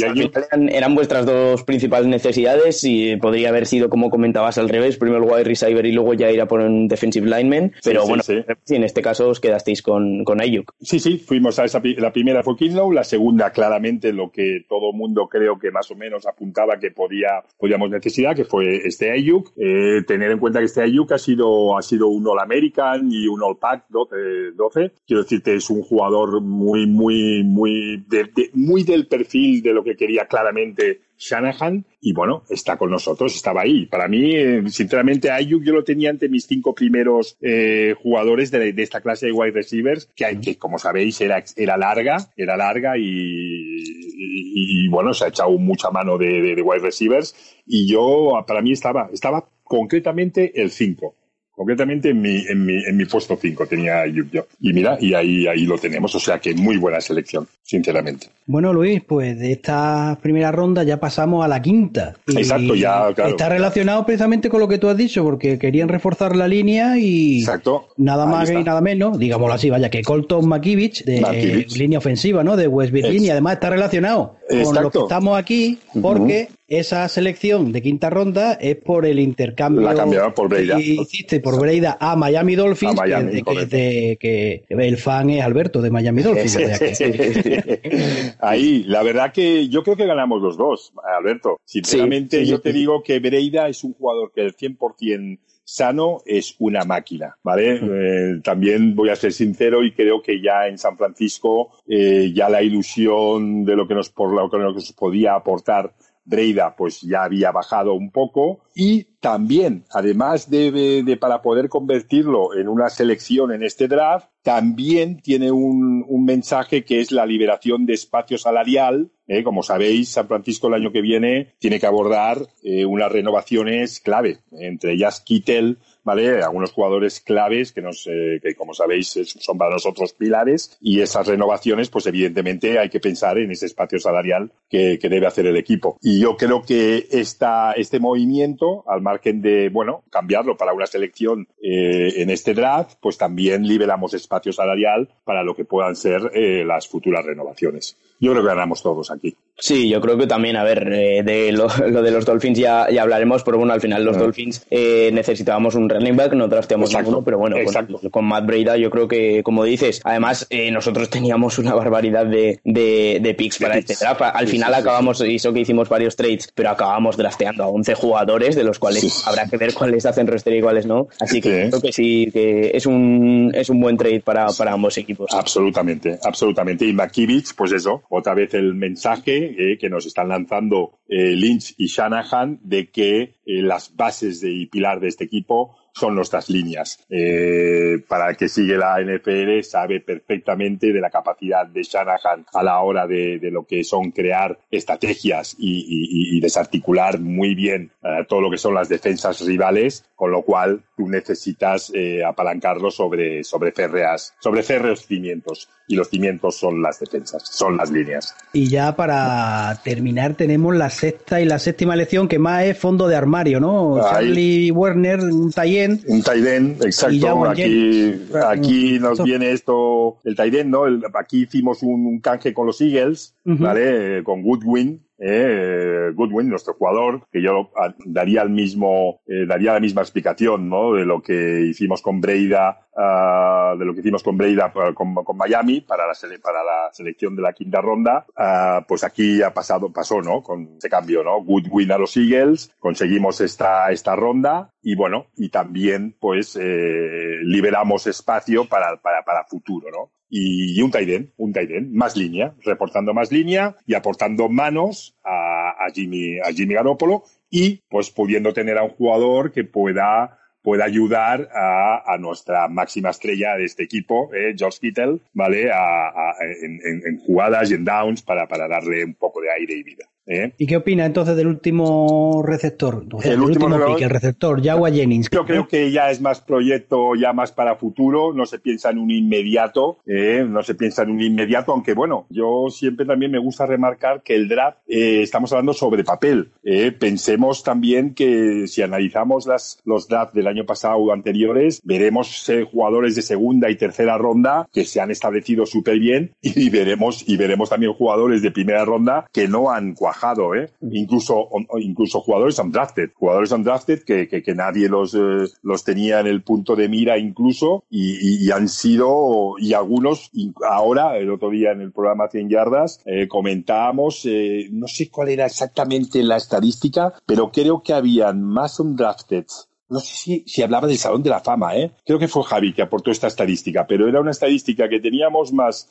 eran, 0.69 0.95
vuestras 0.95 1.25
dos 1.25 1.63
principales 1.63 2.07
necesidades 2.07 2.83
y 2.83 3.17
podría 3.17 3.49
haber 3.49 3.65
sido 3.65 3.89
como 3.89 4.09
comentabas 4.09 4.57
al 4.57 4.69
revés, 4.69 4.97
primero 4.97 5.23
el 5.23 5.29
wide 5.29 5.43
receiver 5.43 5.85
y 5.85 5.91
luego 5.91 6.13
ya 6.13 6.31
ir 6.31 6.39
a 6.39 6.47
por 6.47 6.61
un 6.61 6.87
defensive 6.87 7.27
lineman, 7.27 7.73
pero 7.83 8.05
bueno, 8.05 8.23
sí, 8.23 8.43
en 8.69 8.83
este 8.83 9.01
caso 9.01 9.29
os 9.29 9.39
quedasteis 9.39 9.81
con, 9.81 10.23
con 10.23 10.41
Ayuk. 10.41 10.73
Sí, 10.81 10.99
sí, 10.99 11.17
fuimos 11.17 11.59
a 11.59 11.65
esa 11.65 11.81
la 11.83 12.12
primera 12.13 12.43
fue 12.43 12.55
Kinlow, 12.55 12.91
la 12.91 13.03
segunda 13.03 13.51
claramente 13.51 14.13
lo 14.13 14.31
que 14.31 14.65
todo 14.69 14.93
mundo 14.93 15.27
creo 15.27 15.59
que 15.59 15.71
más 15.71 15.89
o 15.91 15.95
menos 15.95 16.25
apuntaba 16.25 16.79
que 16.79 16.91
podía, 16.91 17.43
podíamos 17.57 17.89
necesitar, 17.89 18.35
que 18.35 18.45
fue 18.45 18.77
este 18.85 19.11
Ayuk. 19.11 19.51
Eh, 19.57 20.03
tener 20.07 20.31
en 20.31 20.39
cuenta 20.39 20.59
que 20.59 20.65
este 20.65 20.81
Ayuk 20.81 21.11
ha 21.11 21.17
sido, 21.17 21.77
ha 21.77 21.81
sido 21.81 22.07
un 22.07 22.25
All 22.27 22.39
American 22.39 23.11
y 23.11 23.27
un 23.27 23.41
All 23.43 23.57
Pack 23.57 23.85
12, 23.89 24.15
12. 24.55 24.91
Quiero 25.05 25.23
decirte, 25.23 25.55
es 25.55 25.69
un 25.69 25.81
jugador 25.81 26.41
muy, 26.41 26.87
muy, 26.87 27.43
muy, 27.43 28.05
muy 28.53 28.83
del 28.83 29.07
perfil 29.07 29.61
de 29.61 29.73
lo 29.73 29.83
que 29.83 29.95
quería 29.95 30.25
claramente 30.25 31.01
Shanahan 31.17 31.85
y 32.01 32.13
bueno, 32.13 32.43
está 32.49 32.77
con 32.77 32.91
nosotros, 32.91 33.35
estaba 33.35 33.61
ahí. 33.61 33.85
Para 33.85 34.07
mí, 34.07 34.35
eh, 34.35 34.63
sinceramente, 34.67 35.31
Ayuk 35.31 35.63
yo 35.63 35.73
lo 35.73 35.83
tenía 35.83 36.09
entre 36.09 36.29
mis 36.29 36.45
cinco 36.45 36.75
primeros 36.75 37.37
eh, 37.41 37.95
jugadores 38.01 38.51
de, 38.51 38.73
esta 38.77 39.01
clase 39.01 39.27
de 39.27 39.31
wide 39.31 39.51
receivers, 39.51 40.09
que, 40.15 40.39
que 40.41 40.57
como 40.57 40.77
sabéis 40.77 41.21
era, 41.21 41.43
era 41.55 41.77
larga, 41.77 42.17
era 42.35 42.57
larga 42.57 42.97
y, 42.97 44.87
bueno, 44.89 45.13
se 45.13 45.25
ha 45.25 45.29
echado 45.29 45.57
mucha 45.57 45.89
mano 45.91 46.17
de, 46.17 46.55
de, 46.55 46.61
wide 46.61 46.81
receivers. 46.81 47.35
Y 47.65 47.87
yo, 47.87 48.43
para 48.45 48.61
mí 48.61 48.71
estaba, 48.73 49.09
estaba 49.13 49.47
concretamente 49.63 50.61
el 50.61 50.71
5 50.71 51.15
concretamente 51.55 52.09
en 52.09 52.21
mi, 52.21 52.45
en 52.47 52.65
mi, 52.65 52.83
en 52.83 52.97
mi 52.97 53.05
puesto 53.05 53.37
5 53.39 53.67
tenía 53.67 54.05
yo. 54.07 54.23
Y 54.59 54.73
mira, 54.73 54.97
y 54.99 55.13
ahí, 55.13 55.47
ahí 55.47 55.65
lo 55.65 55.77
tenemos, 55.77 56.13
o 56.15 56.19
sea 56.19 56.39
que 56.39 56.53
muy 56.53 56.77
buena 56.77 56.99
selección, 56.99 57.47
sinceramente. 57.61 58.27
Bueno, 58.45 58.73
Luis, 58.73 59.01
pues 59.07 59.37
de 59.39 59.51
esta 59.51 60.17
primera 60.21 60.51
ronda 60.51 60.83
ya 60.83 60.99
pasamos 60.99 61.45
a 61.45 61.47
la 61.47 61.61
quinta. 61.61 62.15
Exacto, 62.27 62.75
ya, 62.75 63.13
claro. 63.13 63.31
Está 63.31 63.49
relacionado 63.49 64.05
precisamente 64.05 64.49
con 64.49 64.59
lo 64.59 64.67
que 64.67 64.77
tú 64.77 64.89
has 64.89 64.97
dicho, 64.97 65.23
porque 65.23 65.59
querían 65.59 65.89
reforzar 65.89 66.35
la 66.35 66.47
línea 66.47 66.97
y 66.97 67.39
Exacto. 67.39 67.87
nada 67.97 68.25
más 68.25 68.49
y 68.49 68.63
nada 68.63 68.81
menos, 68.81 69.19
digámoslo 69.19 69.53
así, 69.53 69.69
vaya, 69.69 69.89
que 69.89 70.01
Colton 70.01 70.47
McKivich, 70.47 71.03
de 71.05 71.65
línea 71.77 71.99
ofensiva, 71.99 72.43
¿no? 72.43 72.57
De 72.57 72.67
West 72.67 72.91
Virginia, 72.91 73.33
además 73.33 73.53
está 73.53 73.69
relacionado 73.69 74.37
con 74.49 74.75
lo 74.75 74.91
que 74.91 74.99
estamos 74.99 75.37
aquí, 75.37 75.77
porque 76.01 76.49
esa 76.67 77.07
selección 77.09 77.71
de 77.71 77.81
quinta 77.81 78.09
ronda 78.09 78.53
es 78.53 78.77
por 78.77 79.05
el 79.05 79.19
intercambio 79.19 80.33
por 80.33 80.49
que 80.49 80.77
hiciste 80.77 81.39
por 81.39 81.59
Breida 81.59 81.97
a 81.99 82.15
Miami 82.15 82.55
Dolphins, 82.55 82.99
que, 83.01 84.63
el 84.69 84.97
fan 84.97 85.29
es 85.29 85.43
Alberto 85.43 85.81
de 85.81 85.91
Miami 85.91 86.21
Dolphins. 86.21 86.57
Ahí, 88.39 88.83
la 88.83 89.03
verdad 89.03 89.33
que 89.33 89.67
yo 89.67 89.83
creo 89.83 89.97
que 89.97 90.05
ganamos 90.05 90.41
los 90.41 90.57
dos, 90.57 90.93
Alberto. 91.17 91.59
Sinceramente, 91.65 92.45
yo 92.45 92.61
te 92.61 92.71
digo 92.71 93.03
que 93.03 93.19
Breida 93.19 93.67
es 93.67 93.83
un 93.83 93.93
jugador 93.93 94.31
que 94.33 94.41
el 94.41 94.55
100% 94.55 95.39
sano 95.65 96.21
es 96.25 96.55
una 96.59 96.83
máquina, 96.83 97.37
¿vale? 97.41 97.79
Eh, 97.81 98.41
también 98.43 98.95
voy 98.95 99.09
a 99.09 99.15
ser 99.15 99.31
sincero 99.31 99.83
y 99.83 99.93
creo 99.93 100.21
que 100.21 100.41
ya 100.41 100.67
en 100.67 100.77
San 100.77 100.97
Francisco 100.97 101.71
eh, 101.87 102.31
ya 102.33 102.49
la 102.49 102.61
ilusión 102.61 103.63
de 103.63 103.75
lo 103.75 103.87
que 103.87 103.95
nos 103.95 104.09
por 104.09 104.33
lo 104.33 104.49
que 104.49 104.57
nos 104.57 104.91
podía 104.93 105.35
aportar 105.35 105.93
Breida 106.25 106.75
pues 106.75 107.01
ya 107.01 107.23
había 107.23 107.51
bajado 107.51 107.93
un 107.93 108.11
poco 108.11 108.61
y 108.75 109.05
también, 109.19 109.85
además 109.91 110.49
de, 110.49 111.17
para 111.19 111.41
poder 111.41 111.69
convertirlo 111.69 112.55
en 112.55 112.67
una 112.67 112.89
selección 112.89 113.53
en 113.53 113.63
este 113.63 113.87
draft, 113.87 114.27
también 114.41 115.21
tiene 115.21 115.51
un, 115.51 116.03
un 116.07 116.25
mensaje 116.25 116.83
que 116.83 116.99
es 116.99 117.11
la 117.11 117.25
liberación 117.25 117.85
de 117.85 117.93
espacio 117.93 118.37
salarial. 118.37 119.11
¿eh? 119.27 119.43
Como 119.43 119.63
sabéis, 119.63 120.09
San 120.09 120.27
Francisco 120.27 120.67
el 120.67 120.73
año 120.73 120.91
que 120.91 121.01
viene 121.01 121.53
tiene 121.59 121.79
que 121.79 121.85
abordar 121.85 122.47
eh, 122.63 122.85
unas 122.85 123.11
renovaciones 123.11 124.01
clave, 124.01 124.39
entre 124.51 124.93
ellas 124.93 125.21
Kittel, 125.21 125.77
¿vale? 126.03 126.41
Algunos 126.41 126.71
jugadores 126.71 127.19
claves 127.19 127.71
que 127.71 127.81
nos, 127.81 128.03
que 128.03 128.55
como 128.55 128.73
sabéis 128.73 129.19
son 129.25 129.57
para 129.57 129.71
nosotros 129.71 130.13
pilares 130.13 130.77
y 130.81 131.01
esas 131.01 131.27
renovaciones, 131.27 131.89
pues 131.89 132.05
evidentemente 132.07 132.79
hay 132.79 132.89
que 132.89 132.99
pensar 132.99 133.37
en 133.37 133.51
ese 133.51 133.65
espacio 133.65 133.99
salarial 133.99 134.51
que, 134.69 134.99
que 134.99 135.09
debe 135.09 135.27
hacer 135.27 135.45
el 135.45 135.57
equipo. 135.57 135.97
Y 136.01 136.19
yo 136.19 136.37
creo 136.37 136.61
que 136.61 137.07
esta, 137.11 137.73
este 137.73 137.99
movimiento, 137.99 138.83
al 138.87 139.01
margen 139.01 139.41
de, 139.41 139.69
bueno, 139.69 140.03
cambiarlo 140.09 140.57
para 140.57 140.73
una 140.73 140.87
selección 140.87 141.47
eh, 141.61 142.21
en 142.21 142.29
este 142.29 142.53
draft, 142.53 142.97
pues 143.01 143.17
también 143.17 143.67
liberamos 143.67 144.13
espacio 144.13 144.51
salarial 144.51 145.09
para 145.23 145.43
lo 145.43 145.55
que 145.55 145.65
puedan 145.65 145.95
ser 145.95 146.31
eh, 146.33 146.63
las 146.65 146.87
futuras 146.87 147.25
renovaciones. 147.25 147.97
Yo 148.19 148.31
creo 148.31 148.43
que 148.43 148.49
ganamos 148.49 148.81
todos 148.81 149.11
aquí. 149.11 149.35
Sí, 149.57 149.87
yo 149.87 150.01
creo 150.01 150.17
que 150.17 150.25
también, 150.25 150.57
a 150.57 150.63
ver, 150.63 150.91
eh, 150.91 151.23
de 151.23 151.51
lo, 151.51 151.67
lo, 151.87 152.01
de 152.01 152.11
los 152.11 152.25
Dolphins 152.25 152.57
ya, 152.57 152.89
ya 152.89 153.03
hablaremos, 153.03 153.43
pero 153.43 153.57
bueno, 153.57 153.73
al 153.73 153.81
final 153.81 154.03
los 154.03 154.17
ah. 154.17 154.21
Dolphins 154.21 154.65
eh, 154.69 155.11
necesitábamos 155.13 155.75
un 155.75 155.89
running 155.89 156.15
back, 156.15 156.33
no 156.33 156.47
drafteamos 156.47 156.93
ninguno, 156.93 157.23
pero 157.23 157.37
bueno, 157.37 157.57
con, 157.63 158.09
con, 158.09 158.25
Matt 158.25 158.45
Breida 158.45 158.77
yo 158.77 158.89
creo 158.89 159.07
que, 159.07 159.43
como 159.43 159.63
dices, 159.63 160.01
además 160.03 160.47
eh, 160.49 160.71
nosotros 160.71 161.09
teníamos 161.09 161.59
una 161.59 161.75
barbaridad 161.75 162.25
de, 162.25 162.59
de, 162.63 163.19
de 163.21 163.33
picks 163.35 163.59
para 163.59 163.77
este 163.77 163.95
draft. 163.95 164.21
Al 164.21 164.47
final 164.47 164.73
acabamos, 164.73 165.21
hizo 165.21 165.53
que 165.53 165.59
hicimos 165.59 165.87
varios 165.87 166.15
trades, 166.15 166.51
pero 166.53 166.71
acabamos 166.71 167.15
drafteando 167.15 167.63
a 167.63 167.67
11 167.67 167.93
jugadores, 167.95 168.55
de 168.55 168.63
los 168.63 168.79
cuales 168.79 169.25
habrá 169.27 169.47
que 169.47 169.57
ver 169.57 169.73
cuáles 169.73 170.05
hacen 170.05 170.25
roster 170.25 170.55
y 170.55 170.61
cuáles 170.61 170.85
no. 170.85 171.07
Así 171.19 171.41
que 171.41 171.67
creo 171.69 171.81
que 171.81 171.91
sí, 171.91 172.29
que 172.33 172.71
es 172.73 172.85
un, 172.85 173.51
es 173.53 173.69
un 173.69 173.79
buen 173.79 173.97
trade 173.97 174.21
para, 174.21 174.47
para 174.47 174.73
ambos 174.73 174.97
equipos. 174.97 175.31
Absolutamente, 175.33 176.17
absolutamente. 176.23 176.85
Y 176.85 176.93
McKivich, 176.93 177.53
pues 177.55 177.71
eso, 177.71 178.01
otra 178.09 178.33
vez 178.33 178.53
el 178.55 178.73
mensaje 178.73 179.42
mensaje 179.47 179.77
que 179.77 179.89
nos 179.89 180.05
están 180.05 180.29
lanzando 180.29 180.99
Lynch 181.07 181.75
y 181.77 181.87
Shanahan 181.87 182.59
de 182.63 182.89
que 182.89 183.35
las 183.45 183.95
bases 183.95 184.41
de, 184.41 184.51
y 184.51 184.65
pilar 184.67 184.99
de 184.99 185.09
este 185.09 185.25
equipo 185.25 185.75
son 185.93 186.15
nuestras 186.15 186.49
líneas. 186.49 186.99
Eh, 187.09 187.99
para 188.07 188.31
el 188.31 188.37
que 188.37 188.49
sigue 188.49 188.77
la 188.77 188.99
NFL 188.99 189.61
sabe 189.61 190.01
perfectamente 190.01 190.91
de 190.91 190.99
la 190.99 191.09
capacidad 191.09 191.65
de 191.67 191.83
Shanahan 191.83 192.45
a 192.53 192.63
la 192.63 192.79
hora 192.79 193.07
de, 193.07 193.39
lo 193.51 193.65
que 193.65 193.83
son 193.83 194.11
crear 194.11 194.57
estrategias 194.71 195.55
y, 195.59 196.39
desarticular 196.41 197.19
muy 197.19 197.55
bien 197.55 197.91
eh, 198.03 198.25
todo 198.27 198.41
lo 198.41 198.51
que 198.51 198.57
son 198.57 198.73
las 198.73 198.89
defensas 198.89 199.39
rivales, 199.45 200.03
con 200.15 200.31
lo 200.31 200.41
cual 200.41 200.81
tú 200.97 201.07
necesitas 201.07 201.91
eh, 201.93 202.23
apalancarlo 202.23 202.91
sobre, 202.91 203.43
sobre, 203.43 203.71
férreas, 203.71 204.33
sobre 204.39 204.63
férreos 204.63 205.05
cimientos 205.05 205.69
y 205.87 205.95
los 205.95 206.09
cimientos 206.09 206.55
son 206.55 206.81
las 206.81 206.99
defensas, 206.99 207.43
son 207.45 207.77
las 207.77 207.91
líneas. 207.91 208.35
Y 208.53 208.67
ya 208.69 208.95
para 208.95 209.79
terminar 209.83 210.35
tenemos 210.35 210.75
la 210.75 210.89
sexta 210.89 211.41
y 211.41 211.45
la 211.45 211.59
séptima 211.59 211.95
lección 211.95 212.27
que 212.27 212.39
más 212.39 212.63
es 212.63 212.77
fondo 212.77 213.07
de 213.07 213.15
armario, 213.15 213.59
¿no? 213.59 213.99
Charlie 214.01 214.71
Werner, 214.71 215.19
un 215.19 215.51
Taiden. 215.51 216.01
Un 216.07 216.23
Taiden, 216.23 216.77
exacto. 216.81 217.45
Aquí, 217.45 218.13
aquí 218.45 218.99
nos 218.99 219.21
viene 219.23 219.51
esto, 219.51 220.17
el 220.23 220.35
Taiden, 220.35 220.69
¿no? 220.69 220.83
aquí 221.13 221.43
hicimos 221.43 221.83
un, 221.83 222.19
canje 222.19 222.53
con 222.53 222.67
los 222.67 222.79
Eagles, 222.79 223.35
¿vale? 223.43 224.23
Con 224.23 224.41
Goodwin, 224.41 225.03
eh, 225.25 226.11
Goodwin, 226.13 226.49
nuestro 226.49 226.73
jugador, 226.73 227.25
que 227.31 227.41
yo 227.41 227.71
daría 228.05 228.41
el 228.41 228.49
mismo, 228.49 229.21
eh, 229.25 229.45
daría 229.47 229.73
la 229.73 229.79
misma 229.79 230.01
explicación, 230.01 230.67
¿no? 230.67 230.93
De 230.93 231.05
lo 231.05 231.21
que 231.21 231.61
hicimos 231.61 232.01
con 232.01 232.19
Breida, 232.19 232.87
uh, 232.91 233.77
de 233.77 233.85
lo 233.85 233.93
que 233.93 234.01
hicimos 234.01 234.21
con 234.21 234.37
Breida 234.37 234.73
con, 234.93 235.37
Miami 235.37 235.79
para 235.79 236.05
la, 236.05 236.13
para 236.41 236.63
la 236.63 236.91
selección 236.91 237.37
de 237.37 237.41
la 237.41 237.53
quinta 237.53 237.79
ronda, 237.79 238.25
uh, 238.37 238.83
pues 238.85 239.05
aquí 239.05 239.41
ha 239.41 239.53
pasado, 239.53 239.93
pasó, 239.93 240.21
¿no? 240.21 240.41
Con 240.43 240.75
ese 240.77 240.89
cambio, 240.89 241.23
¿no? 241.23 241.41
Goodwin 241.41 241.93
a 241.93 241.97
los 241.97 242.17
Eagles, 242.17 242.75
conseguimos 242.79 243.39
esta, 243.39 243.91
esta 243.91 244.17
ronda 244.17 244.72
y 244.83 244.95
bueno, 244.95 245.27
y 245.37 245.49
también, 245.49 246.15
pues, 246.19 246.57
eh, 246.59 247.37
liberamos 247.43 248.05
espacio 248.05 248.65
para, 248.65 248.97
para, 249.01 249.23
para 249.23 249.45
futuro, 249.45 249.89
¿no? 249.89 250.11
y 250.35 250.81
un 250.81 250.89
Taiden, 250.89 251.31
un 251.37 251.53
Taiden, 251.53 251.93
más 251.93 252.17
línea, 252.17 252.55
reportando 252.63 253.13
más 253.13 253.31
línea 253.31 253.75
y 253.85 253.93
aportando 253.93 254.49
manos 254.49 255.15
a, 255.23 255.75
a 255.85 255.91
Jimmy, 255.93 256.39
a 256.39 256.51
Jimmy 256.51 256.73
Garoppolo 256.73 257.23
y 257.51 257.83
pues 257.87 258.09
pudiendo 258.09 258.51
tener 258.51 258.79
a 258.79 258.83
un 258.83 258.89
jugador 258.89 259.51
que 259.51 259.63
pueda 259.63 260.39
pueda 260.63 260.85
ayudar 260.85 261.49
a, 261.53 262.17
nuestra 262.17 262.69
máxima 262.69 263.09
estrella 263.09 263.57
de 263.57 263.65
este 263.65 263.83
equipo, 263.83 264.33
eh, 264.33 264.55
George 264.57 264.79
Kittle, 264.79 265.19
¿vale? 265.33 265.69
A, 265.69 266.07
a, 266.07 266.35
en, 266.41 266.79
en, 267.05 267.17
jugadas 267.19 267.69
y 267.69 267.73
en 267.73 267.83
downs 267.83 268.21
para, 268.21 268.47
para 268.47 268.67
darle 268.69 269.03
un 269.03 269.13
poco 269.13 269.41
de 269.41 269.51
aire 269.51 269.73
y 269.73 269.83
vida. 269.83 270.05
¿Eh? 270.25 270.53
¿Y 270.57 270.67
qué 270.67 270.77
opina 270.77 271.05
entonces 271.05 271.35
del 271.35 271.47
último 271.47 272.43
receptor? 272.45 273.05
el, 273.23 273.41
último, 273.41 273.75
el 273.75 274.09
receptor, 274.09 274.63
Jagua 274.63 274.89
Jennings. 274.89 275.29
Yo 275.29 275.45
creo 275.45 275.67
que 275.67 275.91
ya 275.91 276.11
es 276.11 276.21
más 276.21 276.39
proyecto, 276.39 277.15
ya 277.15 277.33
más 277.33 277.51
para 277.51 277.75
futuro, 277.75 278.33
no 278.33 278.45
se 278.45 278.59
piensa 278.59 278.89
en 278.89 278.99
un 278.99 279.11
inmediato, 279.11 279.99
¿eh? 280.05 280.45
no 280.47 280.63
se 280.63 280.75
piensa 280.75 281.03
en 281.03 281.11
un 281.11 281.21
inmediato, 281.21 281.73
aunque 281.73 281.93
bueno, 281.93 282.25
yo 282.29 282.67
siempre 282.69 283.05
también 283.05 283.31
me 283.31 283.39
gusta 283.39 283.65
remarcar 283.65 284.23
que 284.23 284.35
el 284.35 284.47
draft, 284.47 284.77
eh, 284.87 285.21
estamos 285.21 285.51
hablando 285.51 285.73
sobre 285.73 286.03
papel. 286.03 286.51
¿eh? 286.63 286.91
Pensemos 286.91 287.63
también 287.63 288.13
que 288.13 288.67
si 288.67 288.81
analizamos 288.81 289.45
las, 289.45 289.81
los 289.83 290.07
drafts 290.07 290.35
del 290.35 290.47
año 290.47 290.65
pasado 290.65 290.97
o 290.97 291.11
anteriores, 291.11 291.81
veremos 291.83 292.49
jugadores 292.71 293.15
de 293.15 293.21
segunda 293.21 293.69
y 293.69 293.75
tercera 293.75 294.17
ronda 294.17 294.67
que 294.71 294.85
se 294.85 295.01
han 295.01 295.11
establecido 295.11 295.65
súper 295.65 295.99
bien 295.99 296.33
y 296.41 296.69
veremos, 296.69 297.27
y 297.27 297.35
veremos 297.35 297.69
también 297.69 297.93
jugadores 297.93 298.41
de 298.41 298.51
primera 298.51 298.85
ronda 298.85 299.27
que 299.31 299.47
no 299.47 299.71
han 299.71 299.93
cuajado 299.93 300.12
¿eh? 300.55 300.69
Incluso, 300.91 301.49
incluso 301.79 302.21
jugadores 302.21 302.59
undrafted, 302.59 303.11
jugadores 303.13 303.51
undrafted 303.51 304.03
que, 304.03 304.27
que, 304.27 304.55
nadie 304.55 304.87
los, 304.89 305.13
eh, 305.13 305.47
los 305.61 305.83
tenía 305.83 306.19
en 306.19 306.27
el 306.27 306.43
punto 306.43 306.75
de 306.75 306.87
mira 306.87 307.17
incluso 307.17 307.83
y, 307.89 308.45
y, 308.45 308.51
han 308.51 308.69
sido, 308.69 309.55
y 309.59 309.73
algunos, 309.73 310.31
ahora, 310.69 311.17
el 311.17 311.31
otro 311.31 311.49
día 311.49 311.71
en 311.71 311.81
el 311.81 311.91
programa 311.91 312.29
100 312.29 312.49
yardas, 312.49 313.01
eh, 313.05 313.27
comentábamos, 313.27 314.25
eh, 314.25 314.67
no 314.71 314.87
sé 314.87 315.09
cuál 315.09 315.29
era 315.29 315.45
exactamente 315.45 316.21
la 316.23 316.37
estadística, 316.37 317.13
pero 317.25 317.51
creo 317.51 317.81
que 317.81 317.93
habían 317.93 318.43
más 318.43 318.79
undrafted 318.79 319.45
no 319.89 319.99
sé 319.99 320.15
si, 320.15 320.43
si, 320.47 320.61
hablaba 320.61 320.87
del 320.87 320.97
Salón 320.97 321.23
de 321.23 321.29
la 321.29 321.39
Fama, 321.39 321.75
¿eh? 321.75 321.91
Creo 322.05 322.19
que 322.19 322.27
fue 322.27 322.43
Javi 322.43 322.73
que 322.73 322.81
aportó 322.81 323.11
esta 323.11 323.27
estadística, 323.27 323.85
pero 323.85 324.07
era 324.07 324.21
una 324.21 324.31
estadística 324.31 324.89
que 324.89 324.99
teníamos 324.99 325.53
más. 325.53 325.89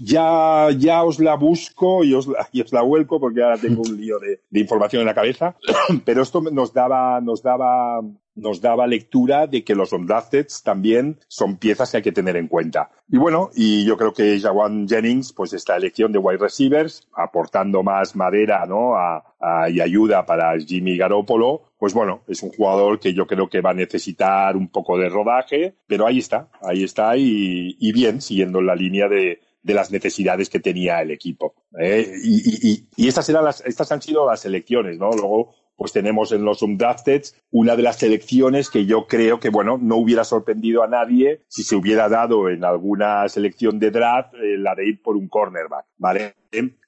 ya, 0.00 0.68
ya 0.76 1.04
os 1.04 1.18
la 1.20 1.36
busco 1.36 2.04
y 2.04 2.14
os 2.14 2.26
la, 2.26 2.48
y 2.52 2.62
os 2.62 2.72
la 2.72 2.82
vuelco 2.82 3.20
porque 3.20 3.42
ahora 3.42 3.58
tengo 3.58 3.82
un 3.82 3.96
lío 4.00 4.18
de, 4.18 4.40
de 4.48 4.60
información 4.60 5.00
en 5.00 5.06
la 5.06 5.14
cabeza, 5.14 5.56
pero 6.04 6.22
esto 6.22 6.40
nos 6.40 6.72
daba, 6.72 7.20
nos 7.20 7.42
daba 7.42 8.00
nos 8.36 8.60
daba 8.60 8.86
lectura 8.86 9.46
de 9.46 9.64
que 9.64 9.74
los 9.74 9.92
undrafted 9.92 10.46
también 10.62 11.18
son 11.26 11.56
piezas 11.56 11.90
que 11.90 11.96
hay 11.96 12.02
que 12.02 12.12
tener 12.12 12.36
en 12.36 12.48
cuenta. 12.48 12.90
Y 13.08 13.16
bueno, 13.16 13.50
y 13.54 13.84
yo 13.84 13.96
creo 13.96 14.12
que 14.12 14.38
Jawan 14.38 14.86
Jennings, 14.86 15.32
pues 15.32 15.52
esta 15.54 15.76
elección 15.76 16.12
de 16.12 16.18
wide 16.18 16.38
receivers, 16.38 17.08
aportando 17.14 17.82
más 17.82 18.14
madera, 18.14 18.66
¿no? 18.66 18.94
A, 18.96 19.24
a, 19.40 19.70
y 19.70 19.80
ayuda 19.80 20.26
para 20.26 20.58
Jimmy 20.58 20.96
Garoppolo, 20.96 21.65
pues 21.78 21.94
bueno, 21.94 22.22
es 22.26 22.42
un 22.42 22.50
jugador 22.50 22.98
que 23.00 23.12
yo 23.12 23.26
creo 23.26 23.48
que 23.48 23.60
va 23.60 23.70
a 23.70 23.74
necesitar 23.74 24.56
un 24.56 24.68
poco 24.68 24.98
de 24.98 25.08
rodaje, 25.08 25.76
pero 25.86 26.06
ahí 26.06 26.18
está, 26.18 26.48
ahí 26.62 26.84
está 26.84 27.16
y, 27.16 27.76
y 27.78 27.92
bien, 27.92 28.20
siguiendo 28.20 28.60
la 28.60 28.74
línea 28.74 29.08
de, 29.08 29.40
las 29.62 29.90
necesidades 29.90 30.48
que 30.48 30.60
tenía 30.60 31.02
el 31.02 31.10
equipo. 31.10 31.54
¿eh? 31.78 32.08
Y, 32.22 32.70
y, 32.70 32.88
y, 32.96 33.08
estas 33.08 33.28
eran 33.28 33.44
las, 33.44 33.62
estas 33.66 33.90
han 33.90 34.00
sido 34.00 34.24
las 34.24 34.44
elecciones, 34.44 34.96
¿no? 34.96 35.10
Luego 35.10 35.54
pues 35.76 35.92
tenemos 35.92 36.32
en 36.32 36.44
los 36.44 36.62
undrafted 36.62 37.22
una 37.50 37.76
de 37.76 37.82
las 37.82 37.96
selecciones 37.96 38.70
que 38.70 38.86
yo 38.86 39.06
creo 39.06 39.38
que, 39.38 39.50
bueno, 39.50 39.78
no 39.80 39.96
hubiera 39.96 40.24
sorprendido 40.24 40.82
a 40.82 40.88
nadie 40.88 41.42
si 41.48 41.62
se 41.62 41.76
hubiera 41.76 42.08
dado 42.08 42.48
en 42.48 42.64
alguna 42.64 43.28
selección 43.28 43.78
de 43.78 43.90
draft 43.90 44.34
eh, 44.34 44.56
la 44.56 44.74
de 44.74 44.88
ir 44.88 45.02
por 45.02 45.16
un 45.16 45.28
cornerback, 45.28 45.86
¿vale? 45.98 46.34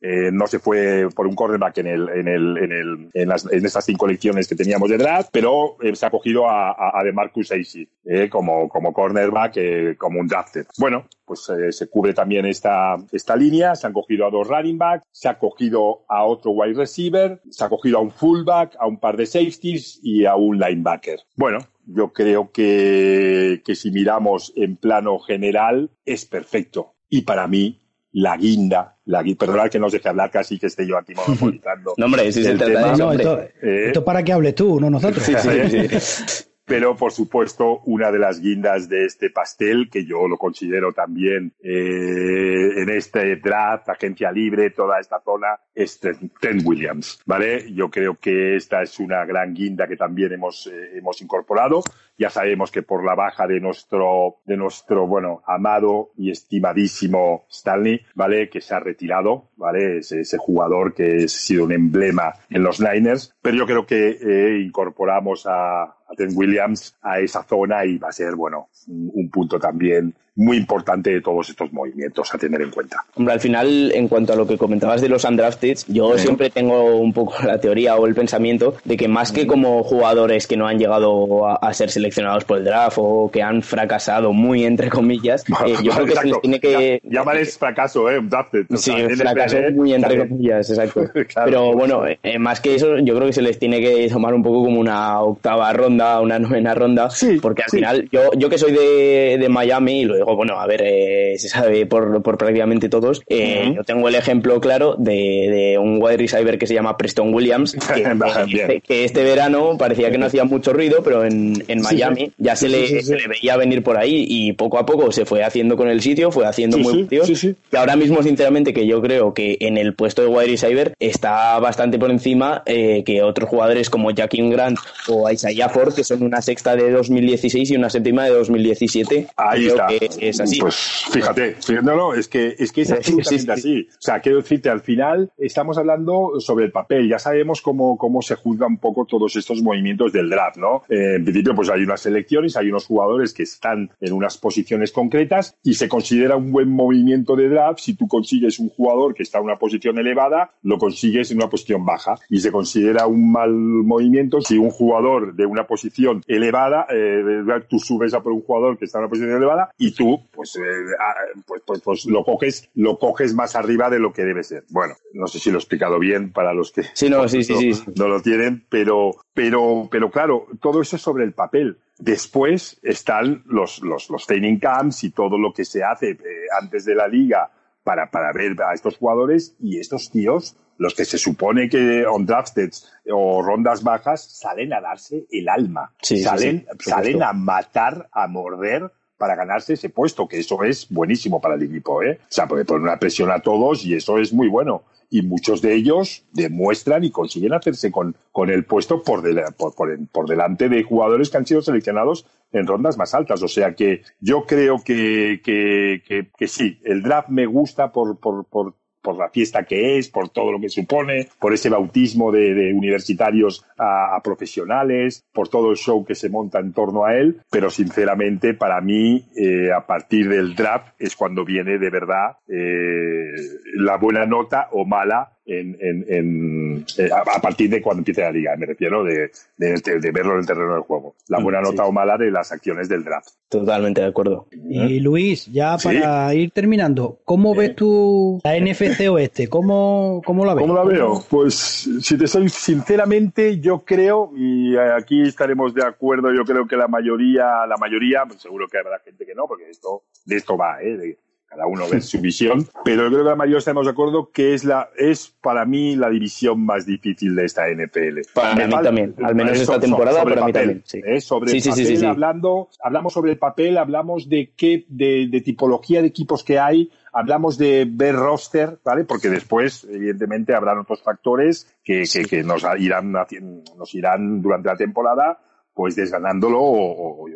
Eh, 0.01 0.31
no 0.33 0.47
se 0.47 0.59
fue 0.59 1.09
por 1.14 1.27
un 1.27 1.35
cornerback 1.35 1.79
en 1.79 1.87
el, 1.88 2.09
en 2.09 2.29
el, 2.29 2.59
en 2.59 2.73
el, 2.73 3.11
en, 3.12 3.29
las, 3.29 3.51
en 3.51 3.66
estas 3.66 3.85
cinco 3.85 4.07
elecciones 4.07 4.49
que 4.49 4.55
teníamos 4.55 4.88
de 4.88 4.97
draft, 4.97 5.29
pero 5.33 5.77
eh, 5.83 5.94
se 5.94 6.07
ha 6.07 6.11
cogido 6.11 6.49
a, 6.49 6.71
a, 6.71 6.99
a 6.99 7.05
DeMarcus 7.05 7.53
eh, 7.53 8.29
como, 8.31 8.68
cornerback, 8.68 9.97
como 9.99 10.21
un 10.21 10.27
drafted. 10.27 10.66
Bueno, 10.79 11.07
pues 11.25 11.51
se 11.71 11.90
cubre 11.90 12.14
también 12.14 12.47
esta, 12.47 12.97
línea, 13.37 13.75
se 13.75 13.87
han 13.87 13.92
cogido 13.92 14.27
a 14.27 14.31
dos 14.31 14.49
running 14.49 14.79
backs, 14.79 15.05
se 15.12 15.29
ha 15.29 15.38
cogido 15.38 16.05
a 16.09 16.25
otro 16.25 16.53
wide 16.53 16.75
receiver, 16.75 17.40
se 17.51 17.64
ha 17.64 17.68
cogido 17.68 17.99
a 17.99 18.01
un 18.01 18.11
fullback, 18.11 18.77
a 18.79 18.87
un 18.87 18.99
par 18.99 19.16
de 19.16 19.27
safeties 19.27 20.01
y 20.03 20.25
a 20.25 20.37
un 20.37 20.59
linebacker. 20.59 21.21
Bueno, 21.37 21.59
yo 21.85 22.12
creo 22.12 22.51
que 22.53 23.61
si 23.75 23.90
miramos 23.90 24.53
en 24.57 24.77
plano 24.77 25.18
general 25.18 25.90
es 26.07 26.25
perfecto. 26.25 26.94
Y 27.11 27.23
para 27.23 27.47
mí 27.47 27.81
la 28.12 28.37
guinda, 28.37 28.97
la 29.05 29.23
guinda, 29.23 29.38
perdonad 29.38 29.71
que 29.71 29.79
no 29.79 29.87
os 29.87 29.92
deje 29.92 30.09
hablar 30.09 30.31
casi 30.31 30.59
que 30.59 30.66
esté 30.66 30.87
yo 30.87 30.97
aquí 30.97 31.14
monopolizando. 31.14 31.94
no, 31.97 32.07
hombre, 32.07 32.33
si 32.33 32.42
se 32.42 32.55
trata 32.55 32.87
de 32.87 32.92
eso, 32.92 33.12
esto, 33.12 33.40
eh, 33.40 33.87
esto, 33.88 34.05
para 34.05 34.23
que 34.23 34.33
hables 34.33 34.55
tú, 34.55 34.81
no 34.81 34.90
nosotros. 34.90 35.25
Sí, 35.25 35.35
sí, 35.37 35.88
sí. 35.88 36.44
pero 36.68 36.94
por 36.94 37.11
supuesto 37.11 37.81
una 37.87 38.12
de 38.12 38.18
las 38.18 38.40
guindas 38.40 38.88
de 38.88 39.07
este 39.07 39.31
pastel, 39.31 39.88
que 39.90 40.05
yo 40.05 40.29
lo 40.29 40.37
considero 40.37 40.92
también 40.92 41.55
eh, 41.61 42.83
en 42.83 42.90
este 42.90 43.37
draft, 43.37 43.88
agencia 43.88 44.31
libre, 44.31 44.71
toda 44.71 45.01
esta 45.01 45.18
zona, 45.21 45.59
es 45.75 45.99
Trent 45.99 46.62
Williams, 46.64 47.21
¿vale? 47.25 47.73
Yo 47.73 47.88
creo 47.88 48.16
que 48.16 48.57
esta 48.57 48.83
es 48.83 49.01
una 49.01 49.25
gran 49.25 49.55
guinda 49.55 49.88
que 49.88 49.97
también 49.97 50.33
hemos, 50.33 50.66
eh, 50.66 50.99
hemos 50.99 51.21
incorporado. 51.23 51.83
Ya 52.19 52.31
sabemos 52.31 52.73
que 52.73 52.83
por 52.83 53.05
la 53.05 53.15
baja 53.15 53.47
de 53.47 53.61
nuestro, 53.61 54.41
de 54.45 54.57
nuestro, 54.57 55.07
bueno, 55.07 55.43
amado 55.47 56.11
y 56.17 56.31
estimadísimo 56.31 57.47
Stanley, 57.49 58.05
¿vale? 58.15 58.51
Que 58.51 58.61
se 58.61 58.75
ha 58.75 58.81
retirado, 58.81 59.51
¿vale? 59.57 59.99
Ese, 59.99 60.21
ese 60.21 60.37
jugador 60.37 60.95
que 60.95 61.25
ha 61.25 61.29
sido 61.29 61.65
un 61.65 61.73
emblema 61.73 62.35
en 62.51 62.63
los 62.63 62.81
Niners, 62.81 63.35
pero 63.41 63.57
yo 63.57 63.67
creo 63.67 63.87
que 63.87 64.19
eh, 64.21 64.61
incorporamos 64.61 65.47
a, 65.47 65.98
a 66.09 66.14
Trent 66.14 66.33
Williams 66.35 66.97
a 67.03 67.21
esa 67.21 67.42
zona 67.42 67.85
y 67.85 67.99
va 67.99 68.09
a 68.09 68.12
ser, 68.12 68.35
bueno, 68.35 68.68
un, 68.87 69.11
un 69.14 69.31
punto 69.31 69.59
también 69.59 70.14
muy 70.38 70.57
importante 70.57 71.11
de 71.11 71.21
todos 71.21 71.51
estos 71.51 71.73
movimientos 71.73 72.33
a 72.33 72.38
tener 72.38 72.62
en 72.62 72.71
cuenta. 72.71 73.05
Hombre, 73.16 73.35
al 73.35 73.40
final, 73.40 73.90
en 73.92 74.07
cuanto 74.07 74.33
a 74.33 74.37
lo 74.37 74.47
que 74.47 74.57
comentabas 74.57 75.01
de 75.01 75.09
los 75.09 75.25
undrafted, 75.25 75.79
yo 75.88 76.16
sí. 76.16 76.23
siempre 76.23 76.49
tengo 76.49 76.97
un 76.97 77.12
poco 77.12 77.35
la 77.44 77.59
teoría 77.59 77.97
o 77.97 78.07
el 78.07 78.14
pensamiento 78.14 78.77
de 78.85 78.97
que 78.97 79.09
más 79.09 79.33
que 79.33 79.49
como 79.49 79.83
jugadores 79.83 80.47
que 80.47 80.57
no 80.57 80.68
han 80.68 80.79
llegado 80.79 81.44
a, 81.44 81.57
a 81.57 81.75
ser 81.75 81.90
seleccionados 81.90 82.44
por 82.44 82.59
el 82.59 82.64
draft 82.64 82.99
o 83.01 83.29
que 83.33 83.42
han 83.42 83.62
fracasado 83.62 84.33
muy 84.33 84.64
entre 84.64 84.90
comillas, 84.90 85.44
eh, 85.66 85.75
yo 85.83 85.90
creo 85.90 86.07
que 86.07 86.12
exacto. 86.12 86.21
se 86.21 86.27
les 86.27 86.40
tiene 86.40 86.61
que... 86.61 87.01
Llámales 87.03 87.59
fracaso, 87.59 88.09
¿eh? 88.09 88.21
Undrafted. 88.21 88.66
O 88.71 88.77
sí, 88.77 88.92
sea, 88.92 89.09
fracaso 89.16 89.57
muy 89.75 89.92
entre 89.92 90.29
comillas, 90.29 90.71
exacto. 90.71 91.01
claro. 91.12 91.47
Pero 91.47 91.73
bueno, 91.73 92.03
eh, 92.07 92.38
más 92.38 92.61
que 92.61 92.77
eso, 92.77 92.97
yo 92.99 93.16
creo 93.16 93.27
que 93.27 93.33
se 93.33 93.42
les 93.42 93.59
tiene 93.59 93.81
que 93.81 94.09
tomar 94.09 94.35
un 94.35 94.44
poco 94.44 94.62
como 94.62 94.79
una 94.79 95.21
octava 95.21 95.73
ronda, 95.73 95.98
una 96.21 96.39
novena 96.39 96.75
ronda, 96.75 97.11
sí, 97.11 97.39
porque 97.41 97.63
al 97.63 97.71
sí. 97.71 97.77
final, 97.79 98.09
yo, 98.11 98.31
yo 98.37 98.49
que 98.49 98.59
soy 98.59 98.73
de, 98.73 99.39
de 99.39 99.49
Miami, 99.49 100.01
y 100.01 100.05
luego, 100.05 100.37
bueno, 100.37 100.61
a 100.61 100.67
ver, 100.67 100.83
eh, 100.85 101.35
se 101.39 101.49
sabe 101.49 101.87
por, 101.87 102.23
por 102.23 102.39
prácticamente 102.39 102.89
todos. 102.89 103.23
Eh, 103.29 103.73
yo 103.75 103.85
tengo 103.85 104.09
el 104.09 104.15
ejemplo 104.15 104.61
claro 104.61 104.95
de, 104.99 105.77
un 105.81 106.03
wide 106.03 106.17
receiver 106.17 106.59
que 106.59 106.67
se 106.67 106.75
llama 106.75 106.97
Preston 106.97 107.33
Williams, 107.35 107.77
que, 108.87 109.05
este 109.05 109.25
verano 109.25 109.77
parecía 109.79 110.11
que 110.11 110.19
no 110.19 110.27
hacía 110.27 110.45
mucho 110.45 110.73
ruido, 110.73 111.03
pero 111.03 111.25
en, 111.25 111.65
en 111.69 111.81
Miami 111.81 112.33
ya 112.39 112.57
se, 112.57 112.69
le, 112.69 113.03
se, 113.03 113.17
le, 113.17 113.29
veía 113.29 113.57
venir 113.57 113.83
por 113.83 113.99
ahí 113.99 114.27
y 114.29 114.53
poco 114.53 114.79
a 114.79 114.87
poco 114.87 115.13
se 115.13 115.25
fue 115.25 115.45
haciendo 115.45 115.77
con 115.77 115.89
el 115.89 116.01
sitio, 116.01 116.31
fue 116.31 116.47
haciendo 116.47 116.79
muy 116.79 117.05
tío. 117.05 117.23
Y 117.27 117.77
ahora 117.77 117.97
mismo, 117.97 118.23
sinceramente, 118.23 118.73
que 118.73 118.87
yo 118.87 119.01
creo 119.01 119.35
que 119.35 119.57
en 119.61 119.77
el 119.77 119.95
puesto 119.95 120.23
de 120.23 120.29
wide 120.29 120.49
receiver 120.49 120.95
está 120.99 121.59
bastante 121.59 121.99
por 121.99 122.11
encima 122.11 122.63
eh, 122.67 123.03
que 123.05 123.23
otros 123.23 123.49
jugadores 123.49 123.91
como 123.91 124.11
Jackie 124.11 124.49
Grant 124.51 124.79
o 125.09 125.31
Isaiah 125.31 125.69
Ford, 125.69 125.88
que 125.94 126.05
son 126.05 126.22
una 126.22 126.42
sexta 126.42 126.77
de 126.77 126.90
2016 126.90 127.70
y 127.70 127.77
una 127.77 127.90
séptima 127.90 128.24
de 128.24 128.31
2017. 128.31 129.29
Ahí 129.37 129.66
está. 129.66 129.87
es 130.20 130.40
así. 130.40 130.61
Pues 130.61 130.77
fíjate, 131.11 131.57
no, 131.83 131.96
no, 131.96 132.14
es 132.14 132.29
que 132.29 132.55
es, 132.59 132.72
que 132.72 132.83
es 132.83 132.92
absolutamente 132.92 133.53
así. 133.53 133.88
O 133.90 134.01
sea, 134.01 134.20
quiero 134.20 134.38
decirte, 134.38 134.70
al 134.70 134.81
final 134.81 135.31
estamos 135.38 135.79
hablando 135.79 136.40
sobre 136.40 136.66
el 136.66 136.72
papel. 136.72 137.09
Ya 137.09 137.18
sabemos 137.18 137.62
cómo, 137.62 137.96
cómo 137.96 138.22
se 138.22 138.35
juzga 138.35 138.66
un 138.66 138.79
poco 138.79 139.05
todos 139.05 139.37
estos 139.37 139.62
movimientos 139.62 140.12
del 140.12 140.31
draft, 140.31 140.57
¿no? 140.57 140.83
Eh, 140.88 141.16
en 141.16 141.24
principio, 141.24 141.55
pues 141.55 141.70
hay 141.70 141.83
unas 141.83 142.01
selecciones, 142.01 142.57
hay 142.57 142.68
unos 142.68 142.87
jugadores 142.87 143.33
que 143.33 143.42
están 143.42 143.90
en 144.01 144.12
unas 144.12 144.38
posiciones 144.38 144.92
concretas 144.92 145.57
y 145.62 145.74
se 145.74 145.88
considera 145.88 146.37
un 146.37 146.53
buen 146.53 146.68
movimiento 146.68 147.37
de 147.37 147.48
draft 147.48 147.81
si 147.81 147.94
tú 147.94 148.07
consigues 148.09 148.59
un 148.59 148.68
jugador 148.68 149.14
que 149.14 149.22
está 149.22 149.38
en 149.38 149.44
una 149.44 149.59
posición 149.59 149.98
elevada, 149.98 150.53
lo 150.62 150.79
consigues 150.79 151.31
en 151.31 151.38
una 151.38 151.48
posición 151.48 151.85
baja. 151.85 152.16
Y 152.29 152.40
se 152.40 152.53
considera 152.53 153.07
un 153.07 153.33
mal 153.33 153.51
movimiento 153.53 154.40
si 154.40 154.59
un 154.59 154.70
jugador 154.70 155.35
de 155.35 155.46
una 155.46 155.66
posición 155.66 155.78
elevada, 156.27 156.87
eh, 156.91 157.45
tú 157.69 157.79
subes 157.79 158.14
a 158.14 158.23
por 158.23 158.33
un 158.33 158.43
jugador 158.43 158.79
que 158.79 158.85
está 158.85 158.99
en 158.99 159.05
una 159.05 159.11
posición 159.11 159.37
elevada 159.37 159.71
y 159.79 159.93
tú, 159.93 160.21
pues, 160.33 160.57
eh, 160.57 160.61
ah, 160.99 161.14
pues, 161.47 161.62
pues, 161.67 161.81
pues, 161.83 162.07
lo 162.07 162.25
coges, 162.25 162.69
lo 162.75 162.99
coges 162.99 163.35
más 163.35 163.57
arriba 163.57 163.91
de 163.91 163.99
lo 163.99 164.12
que 164.12 164.23
debe 164.23 164.43
ser. 164.43 164.64
Bueno, 164.71 164.95
no 165.12 165.27
sé 165.27 165.38
si 165.38 165.51
lo 165.51 165.57
he 165.57 165.61
explicado 165.61 165.99
bien 165.99 166.33
para 166.33 166.53
los 166.53 166.73
que 166.73 166.83
sí, 166.95 167.09
no, 167.09 167.29
sí, 167.29 167.43
sí, 167.43 167.75
sí, 167.75 167.83
no 167.97 168.09
lo 168.09 168.21
tienen, 168.21 168.64
pero, 168.69 169.12
pero, 169.35 169.88
pero 169.91 170.11
claro, 170.11 170.47
todo 170.61 170.83
eso 170.83 170.97
es 170.97 171.03
sobre 171.03 171.25
el 171.25 171.33
papel. 171.33 171.79
Después 171.99 172.79
están 172.83 173.43
los, 173.47 173.83
los, 173.83 174.09
los 174.09 174.27
training 174.27 174.59
camps 174.59 175.05
y 175.05 175.11
todo 175.11 175.37
lo 175.38 175.53
que 175.53 175.64
se 175.64 175.83
hace 175.83 176.11
eh, 176.11 176.19
antes 176.61 176.85
de 176.85 176.95
la 176.95 177.09
liga 177.09 177.51
para, 177.83 178.11
para 178.11 178.33
ver 178.33 178.55
a 178.62 178.75
estos 178.75 178.97
jugadores 178.97 179.57
y 179.59 179.79
estos 179.79 180.11
tíos, 180.11 180.57
los 180.79 180.95
que 180.95 181.05
se 181.05 181.19
supone 181.19 181.69
que 181.69 182.07
on 182.07 182.25
drafted 182.25 182.71
o 183.12 183.43
rondas 183.43 183.83
bajas, 183.83 184.23
salen 184.23 184.73
a 184.73 184.81
darse 184.81 185.27
el 185.31 185.49
alma. 185.49 185.93
salen, 186.01 186.67
salen 186.79 187.23
a 187.23 187.33
matar, 187.33 188.09
a 188.12 188.27
morder 188.27 188.91
para 189.19 189.35
ganarse 189.35 189.75
ese 189.75 189.91
puesto, 189.91 190.29
que 190.29 190.38
eso 190.38 190.62
es 190.62 190.88
buenísimo 190.88 191.41
para 191.41 191.57
el 191.57 191.62
equipo, 191.64 192.03
¿eh? 192.03 192.21
O 192.23 192.27
sea, 192.29 192.47
puede 192.47 192.64
poner 192.64 192.83
una 192.83 192.99
presión 192.99 193.31
a 193.31 193.41
todos 193.41 193.85
y 193.85 193.95
eso 193.95 194.19
es 194.19 194.33
muy 194.33 194.49
bueno 194.49 194.85
y 195.11 195.23
muchos 195.23 195.62
de 195.62 195.75
ellos 195.75 196.25
demuestran 196.33 197.05
y 197.05 197.11
consiguen 197.11 197.55
hacerse 197.55 197.91
con, 197.91 198.14
con 198.31 198.51
el 198.51 198.64
puesto 198.64 199.03
por, 199.03 199.23
por, 199.57 200.29
delante 200.29 200.69
de 200.69 200.83
jugadores 200.83 201.31
que 201.31 201.38
han 201.38 201.47
sido 201.47 201.62
seleccionados 201.62 202.27
en 202.53 202.67
rondas 202.67 202.99
más 202.99 203.14
altas. 203.14 203.43
O 203.43 203.49
sea 203.49 203.75
que 203.75 204.03
yo 204.21 204.45
creo 204.47 204.83
que, 204.85 205.41
que, 205.43 206.29
que, 206.37 206.49
sí, 206.49 206.79
el 206.85 207.03
draft 207.03 207.31
me 207.31 207.47
gusta 207.47 207.91
por, 207.91 208.19
por, 208.19 208.45
por 208.45 208.75
por 209.09 209.16
la 209.16 209.31
fiesta 209.31 209.62
que 209.62 209.97
es, 209.97 210.11
por 210.11 210.29
todo 210.29 210.53
lo 210.53 210.61
que 210.61 210.68
supone, 210.68 211.29
por 211.40 211.55
ese 211.55 211.71
bautismo 211.71 212.31
de, 212.31 212.75
universitarios 212.75 213.64
a, 213.79 214.21
profesionales, 214.23 215.25
por 215.33 215.49
todo 215.49 215.71
el 215.71 215.79
show 215.79 216.05
que 216.05 216.14
se 216.14 216.29
monta 216.29 216.59
en 216.59 216.75
torno 216.75 217.07
a 217.07 217.14
él, 217.14 217.40
pero 217.51 217.71
sinceramente 217.71 218.53
para 218.53 218.83
mí 218.83 219.25
eh, 219.35 219.73
a 219.73 219.87
partir 219.87 220.29
del 220.29 220.55
draft 220.55 220.88
es 220.99 221.16
cuando 221.16 221.42
viene 221.42 221.79
de 221.79 221.88
verdad 221.88 222.37
eh, 222.49 223.33
la 223.77 223.97
buena 223.97 224.27
nota 224.27 224.68
o 224.73 224.85
mala 224.85 225.38
en, 225.49 226.85
eh, 226.99 227.09
a, 227.13 227.41
partir 227.41 227.71
de 227.71 227.81
cuando 227.81 228.01
empiece 228.01 228.21
la 228.21 228.31
liga, 228.31 228.55
me 228.57 228.67
refiero 228.67 229.03
de, 229.03 229.31
verlo 229.57 230.35
en 230.35 230.41
el 230.41 230.47
terreno 230.47 230.75
del 230.75 230.83
juego. 230.83 231.15
La 231.29 231.41
buena 231.41 231.61
nota 231.61 231.87
o 231.87 231.93
mala 231.93 232.17
de 232.17 232.31
las 232.31 232.53
acciones 232.53 232.89
del 232.89 233.03
draft. 233.03 233.29
Totalmente 233.49 234.03
de 234.03 234.09
acuerdo. 234.09 234.47
Y 234.53 235.01
Luis, 235.01 235.47
ya 235.47 235.79
para 235.83 236.35
ir 236.35 236.51
terminando, 236.51 237.19
¿cómo 237.25 237.55
ves 237.55 237.75
tú 237.75 238.41
la 238.45 238.59
NFC 238.59 239.09
Oeste? 239.11 239.49
¿Cómo, 239.49 240.21
cómo 240.25 240.45
la 240.45 240.55
ves? 240.55 240.63
¿Cómo 240.63 240.75
la 240.75 240.85
veo? 240.85 241.25
Pues 241.31 241.55
si 241.55 242.19
te 242.19 242.27
soy 242.27 242.49
sinceramente, 242.51 243.59
yo 243.59 243.85
creo, 243.85 244.31
y 244.37 244.77
aquí 244.77 245.23
estaremos 245.23 245.73
de 245.75 245.85
acuerdo, 245.85 246.29
yo 246.35 246.45
creo 246.45 246.67
que 246.67 246.77
la 246.77 246.89
mayoría, 246.89 247.67
la 247.67 247.77
mayoría, 247.79 248.25
pues 248.27 248.43
seguro 248.43 248.69
que 248.69 248.79
habrá 248.79 248.99
gente 248.99 249.25
que 249.25 249.35
no, 249.35 249.47
porque 249.47 249.71
esto, 249.71 250.03
de 250.27 250.37
esto 250.37 250.57
va, 250.57 250.83
¿eh? 250.83 251.17
Cada 251.49 251.67
uno 251.67 251.85
ve 251.91 252.01
su 252.01 252.21
visión, 252.21 252.67
pero 252.85 253.09
creo 253.09 253.19
que 253.23 253.29
la 253.29 253.37
mayoría 253.37 253.59
estamos 253.59 253.87
de 253.87 253.93
acuerdo 253.93 254.31
que 254.31 254.55
es 254.55 254.65
la 254.65 254.91
es 254.97 255.35
para 255.41 255.65
mí 255.65 255.97
la 255.97 256.11
división 256.11 256.65
más 256.65 256.87
difícil 256.87 257.35
de 257.35 257.45
esta 257.45 257.69
NFL. 257.69 258.21
Para 258.35 258.55
mí 258.55 258.75
también, 258.83 259.15
al 259.23 259.35
menos 259.35 259.59
esta 259.59 259.81
temporada, 259.81 260.23
para 260.25 260.45
mí 260.45 260.53
también. 260.53 260.83
Sí. 260.85 261.01
¿eh? 261.05 261.21
Sobre 261.21 261.53
el 261.53 261.63
papel, 261.63 262.05
hablando, 262.05 262.69
hablamos 262.83 263.13
sobre 263.13 263.33
el 263.33 263.39
papel, 263.39 263.79
hablamos 263.79 264.29
de 264.29 264.53
qué, 264.57 264.85
de, 264.89 265.41
tipología 265.45 266.03
de 266.03 266.09
equipos 266.09 266.45
que 266.45 266.59
hay, 266.59 266.91
hablamos 267.13 267.57
de 267.57 267.87
ver 267.91 268.15
roster, 268.15 268.79
¿vale? 268.85 269.05
Porque 269.05 269.31
después, 269.31 269.85
evidentemente, 269.91 270.55
habrán 270.55 270.79
otros 270.79 271.03
factores 271.03 271.75
que, 271.83 272.05
que, 272.29 272.43
nos 272.43 272.65
irán 272.79 273.13
nos 273.13 273.95
irán 273.95 274.43
durante 274.43 274.69
la 274.69 274.77
temporada, 274.77 275.41
pues 275.73 275.97
desganándolo 275.97 276.61
o, 276.61 277.29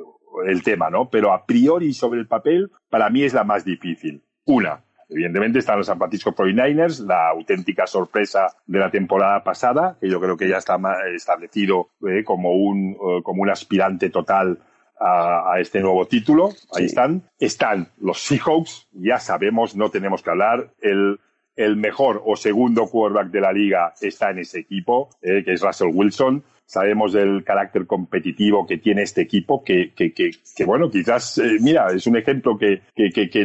el 0.47 0.63
tema, 0.63 0.91
¿no? 0.91 1.09
Pero 1.11 1.33
a 1.33 1.45
priori 1.45 1.93
sobre 1.93 2.21
el 2.21 2.27
papel, 2.27 2.71
para 2.89 3.11
mí 3.11 3.23
es 3.23 3.35
la 3.35 3.45
más 3.45 3.65
difícil. 3.65 4.23
Una, 4.45 4.83
Evidentemente 5.13 5.59
están 5.59 5.77
los 5.77 5.87
San 5.87 5.99
Francisco 5.99 6.33
49ers, 6.33 7.05
la 7.07 7.29
auténtica 7.29 7.87
sorpresa 7.87 8.47
de 8.67 8.79
la 8.79 8.91
temporada 8.91 9.45
pasada, 9.45 9.97
que 10.01 10.09
yo 10.09 10.21
creo 10.21 10.37
que 10.37 10.49
ya 10.49 10.57
está 10.57 10.79
establecido 11.15 11.91
eh, 12.09 12.25
como, 12.25 12.53
un, 12.53 12.93
eh, 12.93 13.23
como 13.23 13.43
un 13.43 13.51
aspirante 13.51 14.09
total 14.09 14.59
a, 14.99 15.57
este 15.59 15.81
nuevo 15.81 16.07
título. 16.07 16.51
Ahí 16.75 16.87
están. 16.87 17.23
Están 17.39 17.89
los 18.01 18.23
Seahawks, 18.23 18.89
ya 18.93 19.19
sabemos, 19.19 19.77
no 19.77 19.91
tenemos 19.91 20.23
que 20.23 20.31
hablar. 20.31 20.71
El, 20.81 21.19
el 21.57 21.77
mejor 21.77 22.23
o 22.25 22.37
segundo 22.37 22.87
quarterback 22.87 23.31
de 23.31 23.41
la 23.41 23.53
liga 23.53 23.93
está 24.01 24.31
en 24.31 24.39
ese 24.39 24.61
equipo, 24.61 25.11
eh, 25.21 25.43
que 25.45 25.53
es 25.53 25.61
Russell 25.61 25.91
Wilson 25.93 26.43
sabemos 26.73 27.13
del 27.13 27.45
carácter 27.45 27.87
competitivo 27.87 28.67
que 28.67 28.79
tiene 28.79 29.03
este 29.03 29.21
equipo, 29.21 29.63
que, 29.63 29.93
que, 29.95 30.15
que, 30.15 30.65
bueno, 30.65 30.91
quizás, 30.91 31.37
eh, 31.37 31.59
mira, 31.61 31.89
es 31.93 32.07
un 32.07 32.17
ejemplo 32.17 32.57
que, 32.57 32.81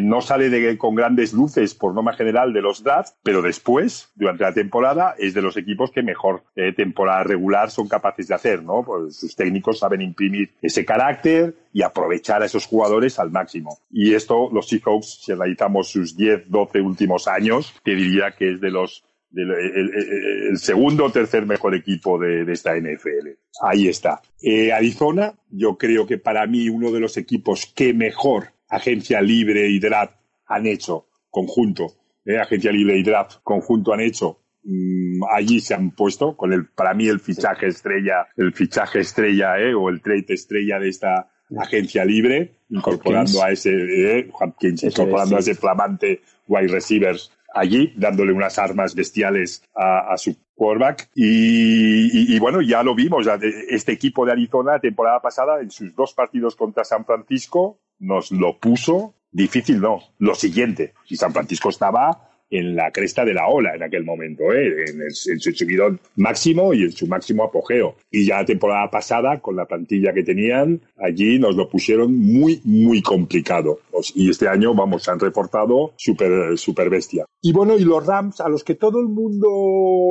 no 0.02 0.22
sale 0.22 0.50
de, 0.50 0.78
con 0.78 0.96
grandes 0.96 1.34
luces 1.34 1.76
por 1.76 1.94
norma 1.94 2.14
general 2.14 2.54
de 2.54 2.62
los 2.62 2.84
drafts, 2.84 3.18
pero 3.24 3.42
después, 3.42 4.14
durante 4.16 4.46
la 4.46 4.54
temporada, 4.54 5.14
es 5.18 5.34
de 5.34 5.42
los 5.42 5.58
equipos 5.58 5.92
que 5.92 6.04
mejor 6.04 6.44
eh, 6.56 6.72
temporada 6.72 7.24
regular 7.24 7.70
son 7.70 7.90
capaces 7.90 8.30
de 8.30 8.36
hacer, 8.36 8.64
¿no? 8.64 8.84
Pues 8.84 9.18
sus 9.18 9.36
técnicos 9.36 9.80
saben 9.80 10.02
imprimir 10.02 10.54
ese 10.62 10.86
carácter 10.86 11.54
y 11.74 11.82
aprovechar 11.82 12.42
a 12.44 12.46
esos 12.46 12.66
jugadores 12.66 13.20
al 13.20 13.32
máximo. 13.32 13.78
Y 13.92 14.14
esto, 14.14 14.50
los 14.54 14.70
Seahawks, 14.70 15.24
si 15.26 15.34
analizamos 15.34 15.90
sus 15.90 16.16
10, 16.16 16.50
12 16.50 16.80
últimos 16.80 17.28
años, 17.28 17.76
que 17.84 17.92
diría 17.94 18.32
que 18.32 18.54
es 18.54 18.62
de 18.62 18.72
los 18.72 19.04
el, 19.34 20.58
segundo 20.58 21.06
o 21.06 21.12
tercer 21.12 21.46
mejor 21.46 21.76
equipo 21.76 22.18
de, 22.20 22.52
esta 22.52 22.76
NFL. 22.76 23.30
Ahí 23.62 23.88
está. 23.88 24.22
Eh, 24.42 24.72
Arizona, 24.72 25.34
yo 25.50 25.78
creo 25.78 26.06
que 26.08 26.18
para 26.18 26.46
mí 26.48 26.70
uno 26.70 26.92
de 26.92 27.00
los 27.00 27.18
equipos 27.18 27.66
que 27.76 27.94
mejor 27.94 28.54
agencia 28.70 29.22
libre 29.22 29.68
y 29.68 29.80
draft 29.80 30.16
han 30.48 30.66
hecho 30.66 31.08
conjunto, 31.30 31.94
eh, 32.26 32.38
agencia 32.38 32.72
libre 32.72 32.98
y 32.98 33.04
draft 33.04 33.40
conjunto 33.44 33.94
han 33.94 34.02
hecho. 34.02 34.40
Mm, 34.64 35.24
allí 35.32 35.62
se 35.62 35.74
han 35.74 35.92
puesto 35.92 36.36
con 36.36 36.52
el, 36.52 36.68
para 36.68 36.94
mí 36.94 37.08
el 37.08 37.20
fichaje 37.20 37.68
estrella, 37.68 38.28
el 38.36 38.54
fichaje 38.54 39.00
estrella, 39.00 39.58
eh, 39.60 39.74
o 39.74 39.90
el 39.90 40.02
trade 40.02 40.26
estrella 40.30 40.80
de 40.80 40.90
esta 40.90 41.30
agencia 41.58 42.04
libre, 42.04 42.60
incorporando 42.70 43.42
a 43.42 43.52
ese, 43.52 43.72
eh, 43.72 44.30
incorporando 44.60 45.38
a 45.38 45.40
ese 45.40 45.56
flamante 45.56 46.22
wide 46.48 46.68
receivers 46.68 47.32
allí, 47.54 47.94
dándole 47.96 48.34
unas 48.34 48.58
armas 48.60 48.96
bestiales 48.96 49.64
a, 49.76 50.16
su 50.18 50.36
quarterback. 50.56 51.10
Y, 51.16 52.38
bueno, 52.40 52.62
ya 52.62 52.84
lo 52.84 52.96
vimos. 52.96 53.28
Este 53.70 53.94
equipo 53.94 54.26
de 54.26 54.34
Arizona, 54.34 54.74
la 54.74 54.80
temporada 54.80 55.22
pasada, 55.22 55.62
en 55.62 55.72
sus 55.72 55.96
dos 55.96 56.14
partidos 56.14 56.56
contra 56.56 56.84
San 56.84 57.06
Francisco, 57.06 57.80
nos 58.00 58.32
lo 58.32 58.60
puso 58.60 59.16
difícil, 59.32 59.82
no. 59.82 60.02
Lo 60.20 60.36
siguiente, 60.36 60.94
y 61.10 61.16
San 61.16 61.34
Francisco 61.34 61.70
estaba 61.70 62.28
en 62.50 62.76
la 62.76 62.92
cresta 62.92 63.26
de 63.26 63.34
la 63.34 63.48
ola 63.48 63.76
en 63.76 63.84
aquel 63.84 64.04
momento, 64.04 64.54
¿eh? 64.54 64.86
en, 64.88 65.12
su 65.12 65.52
subidón 65.52 66.00
máximo 66.16 66.74
y 66.74 66.84
en 66.84 66.92
su 66.92 67.08
máximo 67.08 67.44
apogeo. 67.44 67.98
Y 68.10 68.26
ya 68.26 68.38
la 68.38 68.46
temporada 68.46 68.90
pasada, 68.90 69.40
con 69.40 69.56
la 69.56 69.66
plantilla 69.66 70.14
que 70.14 70.24
tenían, 70.24 70.82
allí 70.98 71.40
nos 71.40 71.56
lo 71.56 71.70
pusieron 71.70 72.16
muy, 72.16 72.62
muy 72.64 73.02
complicado. 73.02 73.80
Y 74.16 74.30
este 74.30 74.48
año, 74.48 74.74
vamos, 74.74 75.04
se 75.04 75.12
han 75.12 75.20
reportado 75.20 75.94
súper 75.98 76.58
super 76.58 76.90
bestia. 76.90 77.26
Y 77.42 77.52
bueno, 77.54 77.76
y 77.78 77.84
los 77.84 78.06
Rams, 78.06 78.42
a 78.42 78.50
los 78.50 78.64
que 78.64 78.76
todo 78.76 79.00
el 79.00 79.08
mundo, 79.08 79.48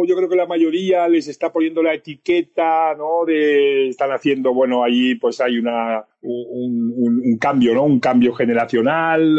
yo 0.07 0.17
creo 0.17 0.29
que 0.29 0.37
la 0.37 0.47
mayoría 0.47 1.09
les 1.09 1.29
está 1.29 1.53
poniendo 1.53 1.83
la 1.83 1.95
etiqueta, 1.95 2.95
¿no? 2.97 3.27
Están 3.29 4.11
haciendo, 4.11 4.55
bueno, 4.55 4.85
ahí 4.85 5.17
pues 5.17 5.41
hay 5.41 5.59
una, 5.59 6.05
un, 6.23 7.39
cambio, 7.39 7.75
¿no? 7.75 7.85
Un 7.85 8.01
cambio 8.01 8.35
generacional 8.35 9.39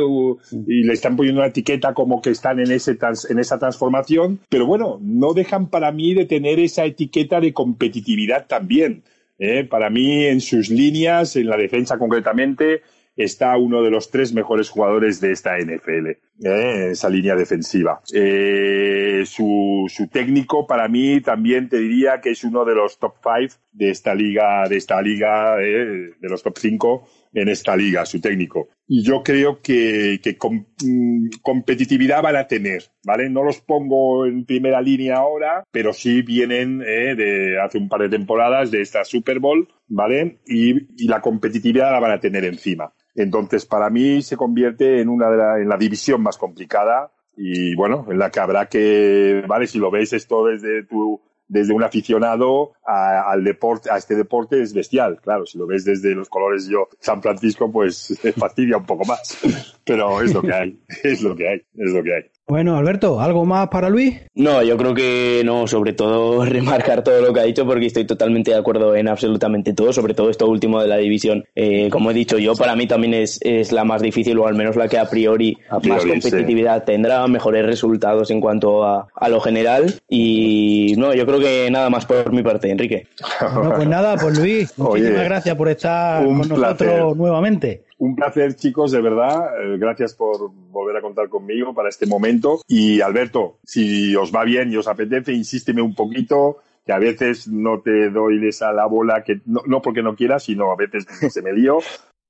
y 0.67 0.83
le 0.83 0.93
están 0.93 1.15
poniendo 1.15 1.41
una 1.41 1.49
etiqueta 1.49 1.93
como 1.93 2.21
que 2.21 2.31
están 2.31 2.59
en, 2.59 2.71
ese 2.71 2.97
en 3.29 3.39
esa 3.39 3.59
transformación, 3.59 4.39
pero 4.49 4.65
bueno, 4.65 4.99
no 5.01 5.33
dejan 5.33 5.69
para 5.69 5.91
mí 5.91 6.13
de 6.13 6.25
tener 6.25 6.59
esa 6.59 6.85
etiqueta 6.85 7.39
de 7.39 7.53
competitividad 7.53 8.47
también. 8.47 9.03
¿eh? 9.39 9.63
Para 9.63 9.89
mí, 9.89 10.25
en 10.25 10.41
sus 10.41 10.69
líneas, 10.69 11.35
en 11.35 11.47
la 11.47 11.57
defensa 11.57 11.97
concretamente, 11.97 12.81
está 13.17 13.57
uno 13.57 13.81
de 13.81 13.89
los 13.89 14.11
tres 14.11 14.31
mejores 14.31 14.69
jugadores 14.69 15.19
de 15.19 15.31
esta 15.31 15.57
NFL, 15.57 16.07
¿eh? 16.43 16.89
esa 16.91 17.09
línea 17.09 17.35
defensiva. 17.35 17.99
Eh, 18.13 19.23
su, 19.25 19.85
su, 19.89 20.07
técnico, 20.07 20.67
para 20.67 20.87
mí, 20.87 21.19
también 21.21 21.67
te 21.67 21.79
diría 21.79 22.21
que 22.21 22.29
es 22.29 22.43
uno 22.43 22.63
de 22.63 22.75
los 22.75 22.99
top 22.99 23.15
five 23.21 23.49
de 23.71 23.89
esta 23.89 24.13
liga, 24.13 24.67
de 24.69 24.77
esta 24.77 25.01
liga, 25.01 25.61
eh, 25.61 26.13
de 26.19 26.29
los 26.29 26.43
top 26.43 26.57
cinco 26.57 27.09
en 27.33 27.49
esta 27.49 27.75
liga, 27.75 28.05
su 28.05 28.21
técnico. 28.21 28.69
Y 28.87 29.03
yo 29.03 29.21
creo 29.23 29.61
que, 29.61 30.19
que 30.23 30.37
mm, 30.39 31.29
competitividad 31.41 32.21
van 32.21 32.35
a 32.35 32.47
tener, 32.47 32.83
¿vale? 33.03 33.29
No 33.29 33.43
los 33.43 33.59
pongo 33.61 34.25
en 34.25 34.45
primera 34.45 34.81
línea 34.81 35.17
ahora, 35.17 35.63
pero 35.71 35.93
sí 35.93 36.21
vienen 36.21 36.81
eh, 36.81 37.15
de 37.15 37.59
hace 37.59 37.77
un 37.77 37.89
par 37.89 38.01
de 38.01 38.09
temporadas 38.09 38.71
de 38.71 38.81
esta 38.81 39.03
Super 39.03 39.39
Bowl, 39.39 39.67
¿vale? 39.87 40.39
Y, 40.47 41.03
y 41.03 41.07
la 41.07 41.21
competitividad 41.21 41.91
la 41.91 41.99
van 41.99 42.11
a 42.11 42.19
tener 42.19 42.45
encima. 42.45 42.93
Entonces, 43.17 43.65
para 43.65 43.89
mí 43.89 44.21
se 44.21 44.37
convierte 44.37 45.01
en 45.01 45.09
una 45.09 45.29
la, 45.31 45.59
en 45.59 45.67
la 45.67 45.77
división 45.77 46.21
más 46.21 46.37
complicada 46.37 47.11
y 47.35 47.75
bueno, 47.75 48.05
en 48.09 48.19
la 48.19 48.29
que 48.29 48.39
habrá 48.39 48.69
que, 48.69 49.43
vale, 49.47 49.67
si 49.67 49.79
lo 49.79 49.91
ves 49.91 50.13
esto 50.13 50.45
desde 50.45 50.83
tu, 50.83 51.19
desde 51.47 51.73
un 51.73 51.83
aficionado 51.83 52.73
al 52.85 53.43
deporte, 53.43 53.89
a 53.91 53.97
este 53.97 54.15
deporte 54.15 54.61
es 54.61 54.73
bestial. 54.73 55.19
Claro, 55.21 55.45
si 55.45 55.57
lo 55.57 55.65
ves 55.65 55.83
desde 55.83 56.13
los 56.13 56.29
colores 56.29 56.67
yo, 56.67 56.89
San 56.99 57.21
Francisco, 57.21 57.71
pues 57.71 58.19
fastidia 58.37 58.77
un 58.77 58.85
poco 58.85 59.05
más. 59.05 59.37
Pero 59.83 60.21
es 60.21 60.33
lo 60.33 60.41
que 60.41 60.53
hay, 60.53 60.79
es 61.03 61.21
lo 61.23 61.35
que 61.35 61.49
hay, 61.49 61.61
es 61.75 61.91
lo 61.91 62.03
que 62.03 62.15
hay. 62.15 62.23
Bueno, 62.49 62.77
Alberto, 62.77 63.19
¿algo 63.19 63.43
más 63.43 63.67
para 63.67 63.89
Luis? 63.89 64.21
No, 64.33 64.63
yo 64.63 64.77
creo 64.77 64.93
que 64.93 65.41
no, 65.43 65.67
sobre 65.67 65.91
todo 65.91 66.45
remarcar 66.45 67.03
todo 67.03 67.19
lo 67.19 67.33
que 67.33 67.41
ha 67.41 67.43
dicho 67.43 67.65
porque 67.65 67.87
estoy 67.87 68.05
totalmente 68.05 68.51
de 68.51 68.57
acuerdo 68.57 68.95
en 68.95 69.09
absolutamente 69.09 69.73
todo, 69.73 69.91
sobre 69.91 70.13
todo 70.13 70.29
esto 70.29 70.47
último 70.47 70.81
de 70.81 70.87
la 70.87 70.95
división. 70.95 71.43
Eh, 71.55 71.89
como 71.91 72.11
he 72.11 72.13
dicho 72.13 72.37
yo, 72.37 72.55
para 72.55 72.77
mí 72.77 72.87
también 72.87 73.15
es, 73.15 73.37
es, 73.41 73.73
la 73.73 73.83
más 73.83 74.01
difícil 74.01 74.39
o 74.39 74.47
al 74.47 74.55
menos 74.55 74.77
la 74.77 74.87
que 74.87 74.97
a 74.97 75.09
priori, 75.09 75.57
más 75.89 76.05
competitividad 76.05 76.85
tendrá, 76.85 77.27
mejores 77.27 77.65
resultados 77.65 78.31
en 78.31 78.39
cuanto 78.39 78.85
a, 78.85 79.09
a, 79.13 79.27
lo 79.27 79.41
general 79.41 79.95
y 80.07 80.93
no, 80.97 81.13
yo 81.13 81.25
creo 81.25 81.39
que 81.39 81.69
nada 81.69 81.89
más 81.89 82.05
por 82.05 82.31
mi 82.31 82.43
parte, 82.43 82.71
Enrique. 82.71 83.07
No, 83.41 83.75
pues 83.75 83.87
nada, 83.89 84.15
pues 84.15 84.39
Luis, 84.39 84.73
muchísimas 84.77 85.25
gracias 85.25 85.55
por 85.57 85.67
estar 85.67 86.23
con 86.23 86.47
nosotros 86.47 87.17
nuevamente. 87.17 87.86
Un 87.99 88.15
placer, 88.15 88.55
chicos, 88.55 88.91
de 88.91 89.01
verdad. 89.01 89.59
Eh, 89.59 89.77
gracias 89.77 90.13
por 90.13 90.51
volver 90.51 90.97
a 90.97 91.01
contar 91.01 91.29
conmigo 91.29 91.73
para 91.73 91.89
este 91.89 92.05
momento. 92.05 92.61
Y 92.67 93.01
Alberto, 93.01 93.59
si 93.63 94.15
os 94.15 94.33
va 94.33 94.43
bien 94.43 94.71
y 94.71 94.77
os 94.77 94.87
apetece, 94.87 95.33
insísteme 95.33 95.81
un 95.81 95.95
poquito, 95.95 96.57
que 96.85 96.93
a 96.93 96.99
veces 96.99 97.47
no 97.47 97.81
te 97.81 98.09
doy 98.11 98.47
esa 98.47 98.71
la 98.71 98.85
bola, 98.85 99.23
que 99.23 99.41
no, 99.45 99.81
porque 99.81 100.03
no 100.03 100.15
quiera, 100.15 100.39
sino 100.39 100.71
a 100.71 100.75
veces 100.75 101.05
se 101.33 101.41
me 101.41 101.53
lío. 101.53 101.79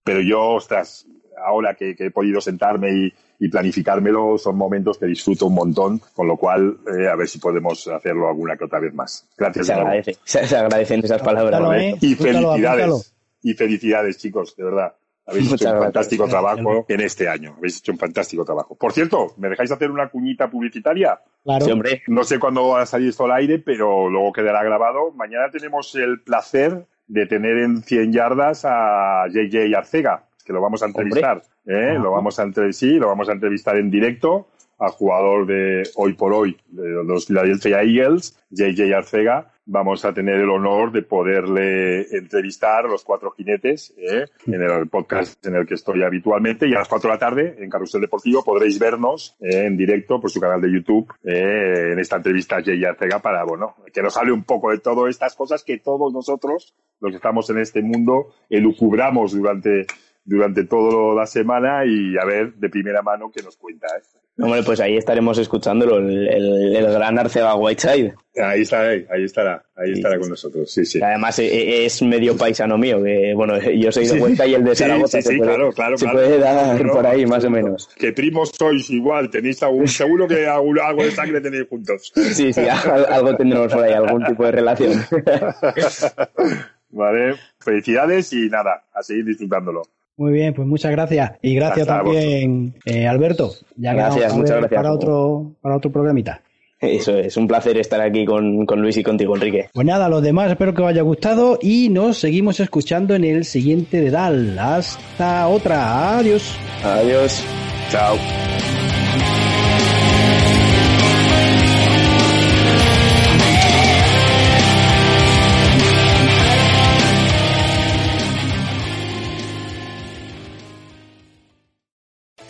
Pero 0.05 0.21
yo, 0.21 0.41
ostras, 0.51 1.05
ahora 1.45 1.75
que, 1.75 1.95
he 1.97 2.11
podido 2.11 2.39
sentarme 2.39 3.11
y, 3.39 3.49
planificármelo, 3.49 4.37
son 4.37 4.57
momentos 4.57 4.97
que 4.97 5.05
disfruto 5.05 5.47
un 5.47 5.53
montón, 5.53 6.01
con 6.15 6.27
lo 6.27 6.37
cual 6.37 6.77
eh, 6.97 7.07
a 7.07 7.15
ver 7.15 7.27
si 7.27 7.39
podemos 7.39 7.87
hacerlo 7.87 8.29
alguna 8.29 8.55
que 8.55 8.63
otra 8.63 8.79
vez 8.79 8.93
más. 8.93 9.27
Gracias. 9.37 9.67
Se, 9.67 9.73
agradece, 9.73 10.17
se, 10.23 10.55
agradecen 10.55 11.03
esas 11.03 11.21
palabras. 11.21 11.61
y 12.01 12.15
felicidades. 12.15 13.13
Y 13.43 13.53
felicidades, 13.53 14.17
chicos, 14.17 14.55
de 14.55 14.63
verdad. 14.63 14.93
Habéis 15.27 15.51
hecho 15.51 15.71
un 15.73 15.79
fantástico 15.79 16.27
trabajo 16.27 16.85
en 16.87 17.01
este 17.01 17.27
año. 17.27 17.55
Habéis 17.57 17.79
hecho 17.79 17.91
un 17.91 17.97
fantástico 17.97 18.45
trabajo. 18.45 18.75
Por 18.75 18.93
cierto, 18.93 19.33
¿me 19.37 19.49
dejáis 19.49 19.71
hacer 19.71 19.91
una 19.91 20.09
cuñita 20.09 20.49
publicitaria? 20.49 21.19
Claro. 21.43 21.65
Sí, 21.65 21.71
hombre. 21.71 22.03
No 22.07 22.23
sé 22.23 22.39
cuándo 22.39 22.69
va 22.69 22.81
a 22.81 22.85
salir 22.85 23.09
esto 23.09 23.25
al 23.25 23.33
aire, 23.33 23.59
pero 23.59 24.09
luego 24.09 24.31
quedará 24.31 24.63
grabado. 24.63 25.11
Mañana 25.11 25.51
tenemos 25.51 25.93
el 25.95 26.21
placer 26.21 26.85
de 27.07 27.25
tener 27.25 27.57
en 27.57 27.83
100 27.83 28.13
yardas 28.13 28.63
a 28.65 29.25
JJ 29.27 29.75
Arcega, 29.75 30.23
que 30.45 30.53
lo 30.53 30.61
vamos 30.61 30.81
a 30.81 30.85
entrevistar. 30.85 31.43
¿eh? 31.65 31.97
Lo 31.99 32.11
vamos 32.11 32.39
a 32.39 32.43
entrevistar, 32.43 32.89
sí, 32.89 32.95
lo 32.95 33.07
vamos 33.07 33.27
a 33.27 33.33
entrevistar 33.33 33.77
en 33.77 33.91
directo 33.91 34.47
al 34.77 34.91
jugador 34.91 35.45
de 35.47 35.83
hoy 35.95 36.13
por 36.13 36.33
hoy 36.33 36.57
de 36.67 37.03
los 37.03 37.25
Philadelphia 37.25 37.81
Eagles, 37.81 38.37
JJ 38.49 38.93
Arcega, 38.93 39.51
vamos 39.65 40.05
a 40.05 40.13
tener 40.13 40.35
el 40.35 40.49
honor 40.49 40.91
de 40.91 41.01
poderle 41.01 42.01
entrevistar 42.15 42.85
a 42.85 42.87
los 42.87 43.03
cuatro 43.03 43.31
jinetes 43.31 43.93
¿eh? 43.97 44.25
en 44.45 44.61
el 44.61 44.87
podcast 44.87 45.45
en 45.45 45.55
el 45.55 45.67
que 45.67 45.73
estoy 45.73 46.03
habitualmente 46.03 46.67
y 46.67 46.73
a 46.73 46.79
las 46.79 46.87
cuatro 46.87 47.09
de 47.09 47.15
la 47.15 47.19
tarde 47.19 47.55
en 47.59 47.69
Carrusel 47.69 48.01
Deportivo 48.01 48.43
podréis 48.43 48.79
vernos 48.79 49.35
¿eh? 49.41 49.65
en 49.65 49.75
directo 49.75 50.21
por 50.21 50.31
su 50.31 50.39
canal 50.39 50.61
de 50.61 50.71
YouTube 50.71 51.13
¿eh? 51.23 51.89
en 51.91 51.99
esta 51.99 52.15
entrevista 52.15 52.57
a 52.57 52.63
Jay 52.63 52.83
Arcega 52.85 53.19
para, 53.19 53.43
bueno, 53.43 53.75
que 53.93 54.01
nos 54.01 54.15
hable 54.15 54.31
un 54.31 54.43
poco 54.43 54.71
de 54.71 54.79
todas 54.79 55.09
estas 55.09 55.35
cosas 55.35 55.63
que 55.63 55.79
todos 55.79 56.13
nosotros, 56.13 56.75
los 57.01 57.11
que 57.11 57.17
estamos 57.17 57.49
en 57.49 57.57
este 57.57 57.81
mundo, 57.81 58.33
elucubramos 58.49 59.33
durante 59.33 59.85
durante 60.27 60.65
toda 60.65 61.15
la 61.15 61.25
semana 61.25 61.85
y 61.85 62.17
a 62.17 62.25
ver 62.25 62.53
de 62.53 62.69
primera 62.69 63.01
mano 63.01 63.31
qué 63.33 63.41
nos 63.41 63.55
cuenta. 63.55 63.87
¿eh? 63.87 64.43
Hombre, 64.43 64.61
pues 64.61 64.79
ahí 64.81 64.97
estaremos 64.97 65.37
escuchándolo, 65.37 65.97
el, 65.97 66.27
el, 66.75 66.85
gran 66.93 67.17
Arceba 67.17 67.55
Whiteside. 67.55 68.13
Ahí 68.35 68.61
está, 68.61 68.81
ahí 68.81 69.23
estará, 69.23 69.63
ahí 69.75 69.93
estará 69.93 70.19
con 70.19 70.29
nosotros, 70.29 70.69
sí, 70.69 70.85
sí. 70.85 71.01
Además 71.01 71.39
e, 71.39 71.45
e, 71.47 71.85
es 71.85 72.03
medio 72.03 72.37
paisano 72.37 72.77
mío, 72.77 73.01
que 73.01 73.33
bueno, 73.33 73.57
yo 73.79 73.91
soy 73.91 74.05
de 74.05 74.21
Huesca 74.21 74.45
y 74.45 74.53
el 74.53 74.63
de 74.65 74.75
Zaragoza 74.75 75.21
sí, 75.21 75.29
sí, 75.29 75.39
claro, 75.39 75.71
claro, 75.71 75.97
se 75.97 76.07
puede 76.09 76.37
dar 76.37 76.85
por 76.91 77.07
ahí 77.07 77.25
más 77.25 77.45
o 77.45 77.49
menos. 77.49 77.89
Que 77.95 78.11
primos 78.11 78.51
sois 78.55 78.89
igual, 78.89 79.29
tenéis 79.31 79.63
algún, 79.63 79.87
seguro 79.87 80.27
que 80.27 80.45
algo 80.45 81.03
de 81.03 81.11
sangre 81.11 81.39
tenéis 81.39 81.67
juntos. 81.69 82.11
Sí, 82.13 82.51
sí, 82.51 82.61
algo 82.67 83.35
tendremos 83.37 83.73
por 83.73 83.83
ahí, 83.83 83.93
algún 83.93 84.25
tipo 84.25 84.45
de 84.45 84.51
relación. 84.51 84.91
vale, 86.89 87.35
felicidades 87.59 88.33
y 88.33 88.49
nada, 88.49 88.83
a 88.93 89.01
seguir 89.01 89.23
disfrutándolo. 89.23 89.83
Muy 90.17 90.31
bien, 90.31 90.53
pues 90.53 90.67
muchas 90.67 90.91
gracias. 90.91 91.33
Y 91.43 91.53
gracias 91.55 91.85
también, 91.87 92.73
eh, 92.85 93.07
Alberto. 93.07 93.51
Ya 93.75 93.93
gracias, 93.93 94.35
muchas 94.35 94.57
gracias. 94.57 94.81
Para 94.81 94.91
otro, 94.91 95.51
para 95.61 95.77
otro 95.77 95.91
programita. 95.91 96.41
Eso 96.79 97.17
es, 97.17 97.37
un 97.37 97.47
placer 97.47 97.77
estar 97.77 98.01
aquí 98.01 98.23
con, 98.25 98.65
con, 98.67 98.81
Luis 98.81 98.97
y 98.97 99.03
contigo, 99.03 99.35
Enrique. 99.35 99.69
Pues 99.73 99.85
nada, 99.85 100.09
los 100.09 100.21
demás 100.21 100.51
espero 100.51 100.75
que 100.75 100.83
os 100.83 100.87
haya 100.87 101.01
gustado 101.01 101.57
y 101.59 101.89
nos 101.89 102.19
seguimos 102.19 102.59
escuchando 102.59 103.15
en 103.15 103.23
el 103.23 103.45
siguiente 103.45 103.99
de 103.99 104.11
Dal. 104.11 104.57
Hasta 104.59 105.47
otra. 105.47 106.17
Adiós. 106.17 106.55
Adiós. 106.83 107.43
Chao. 107.89 108.15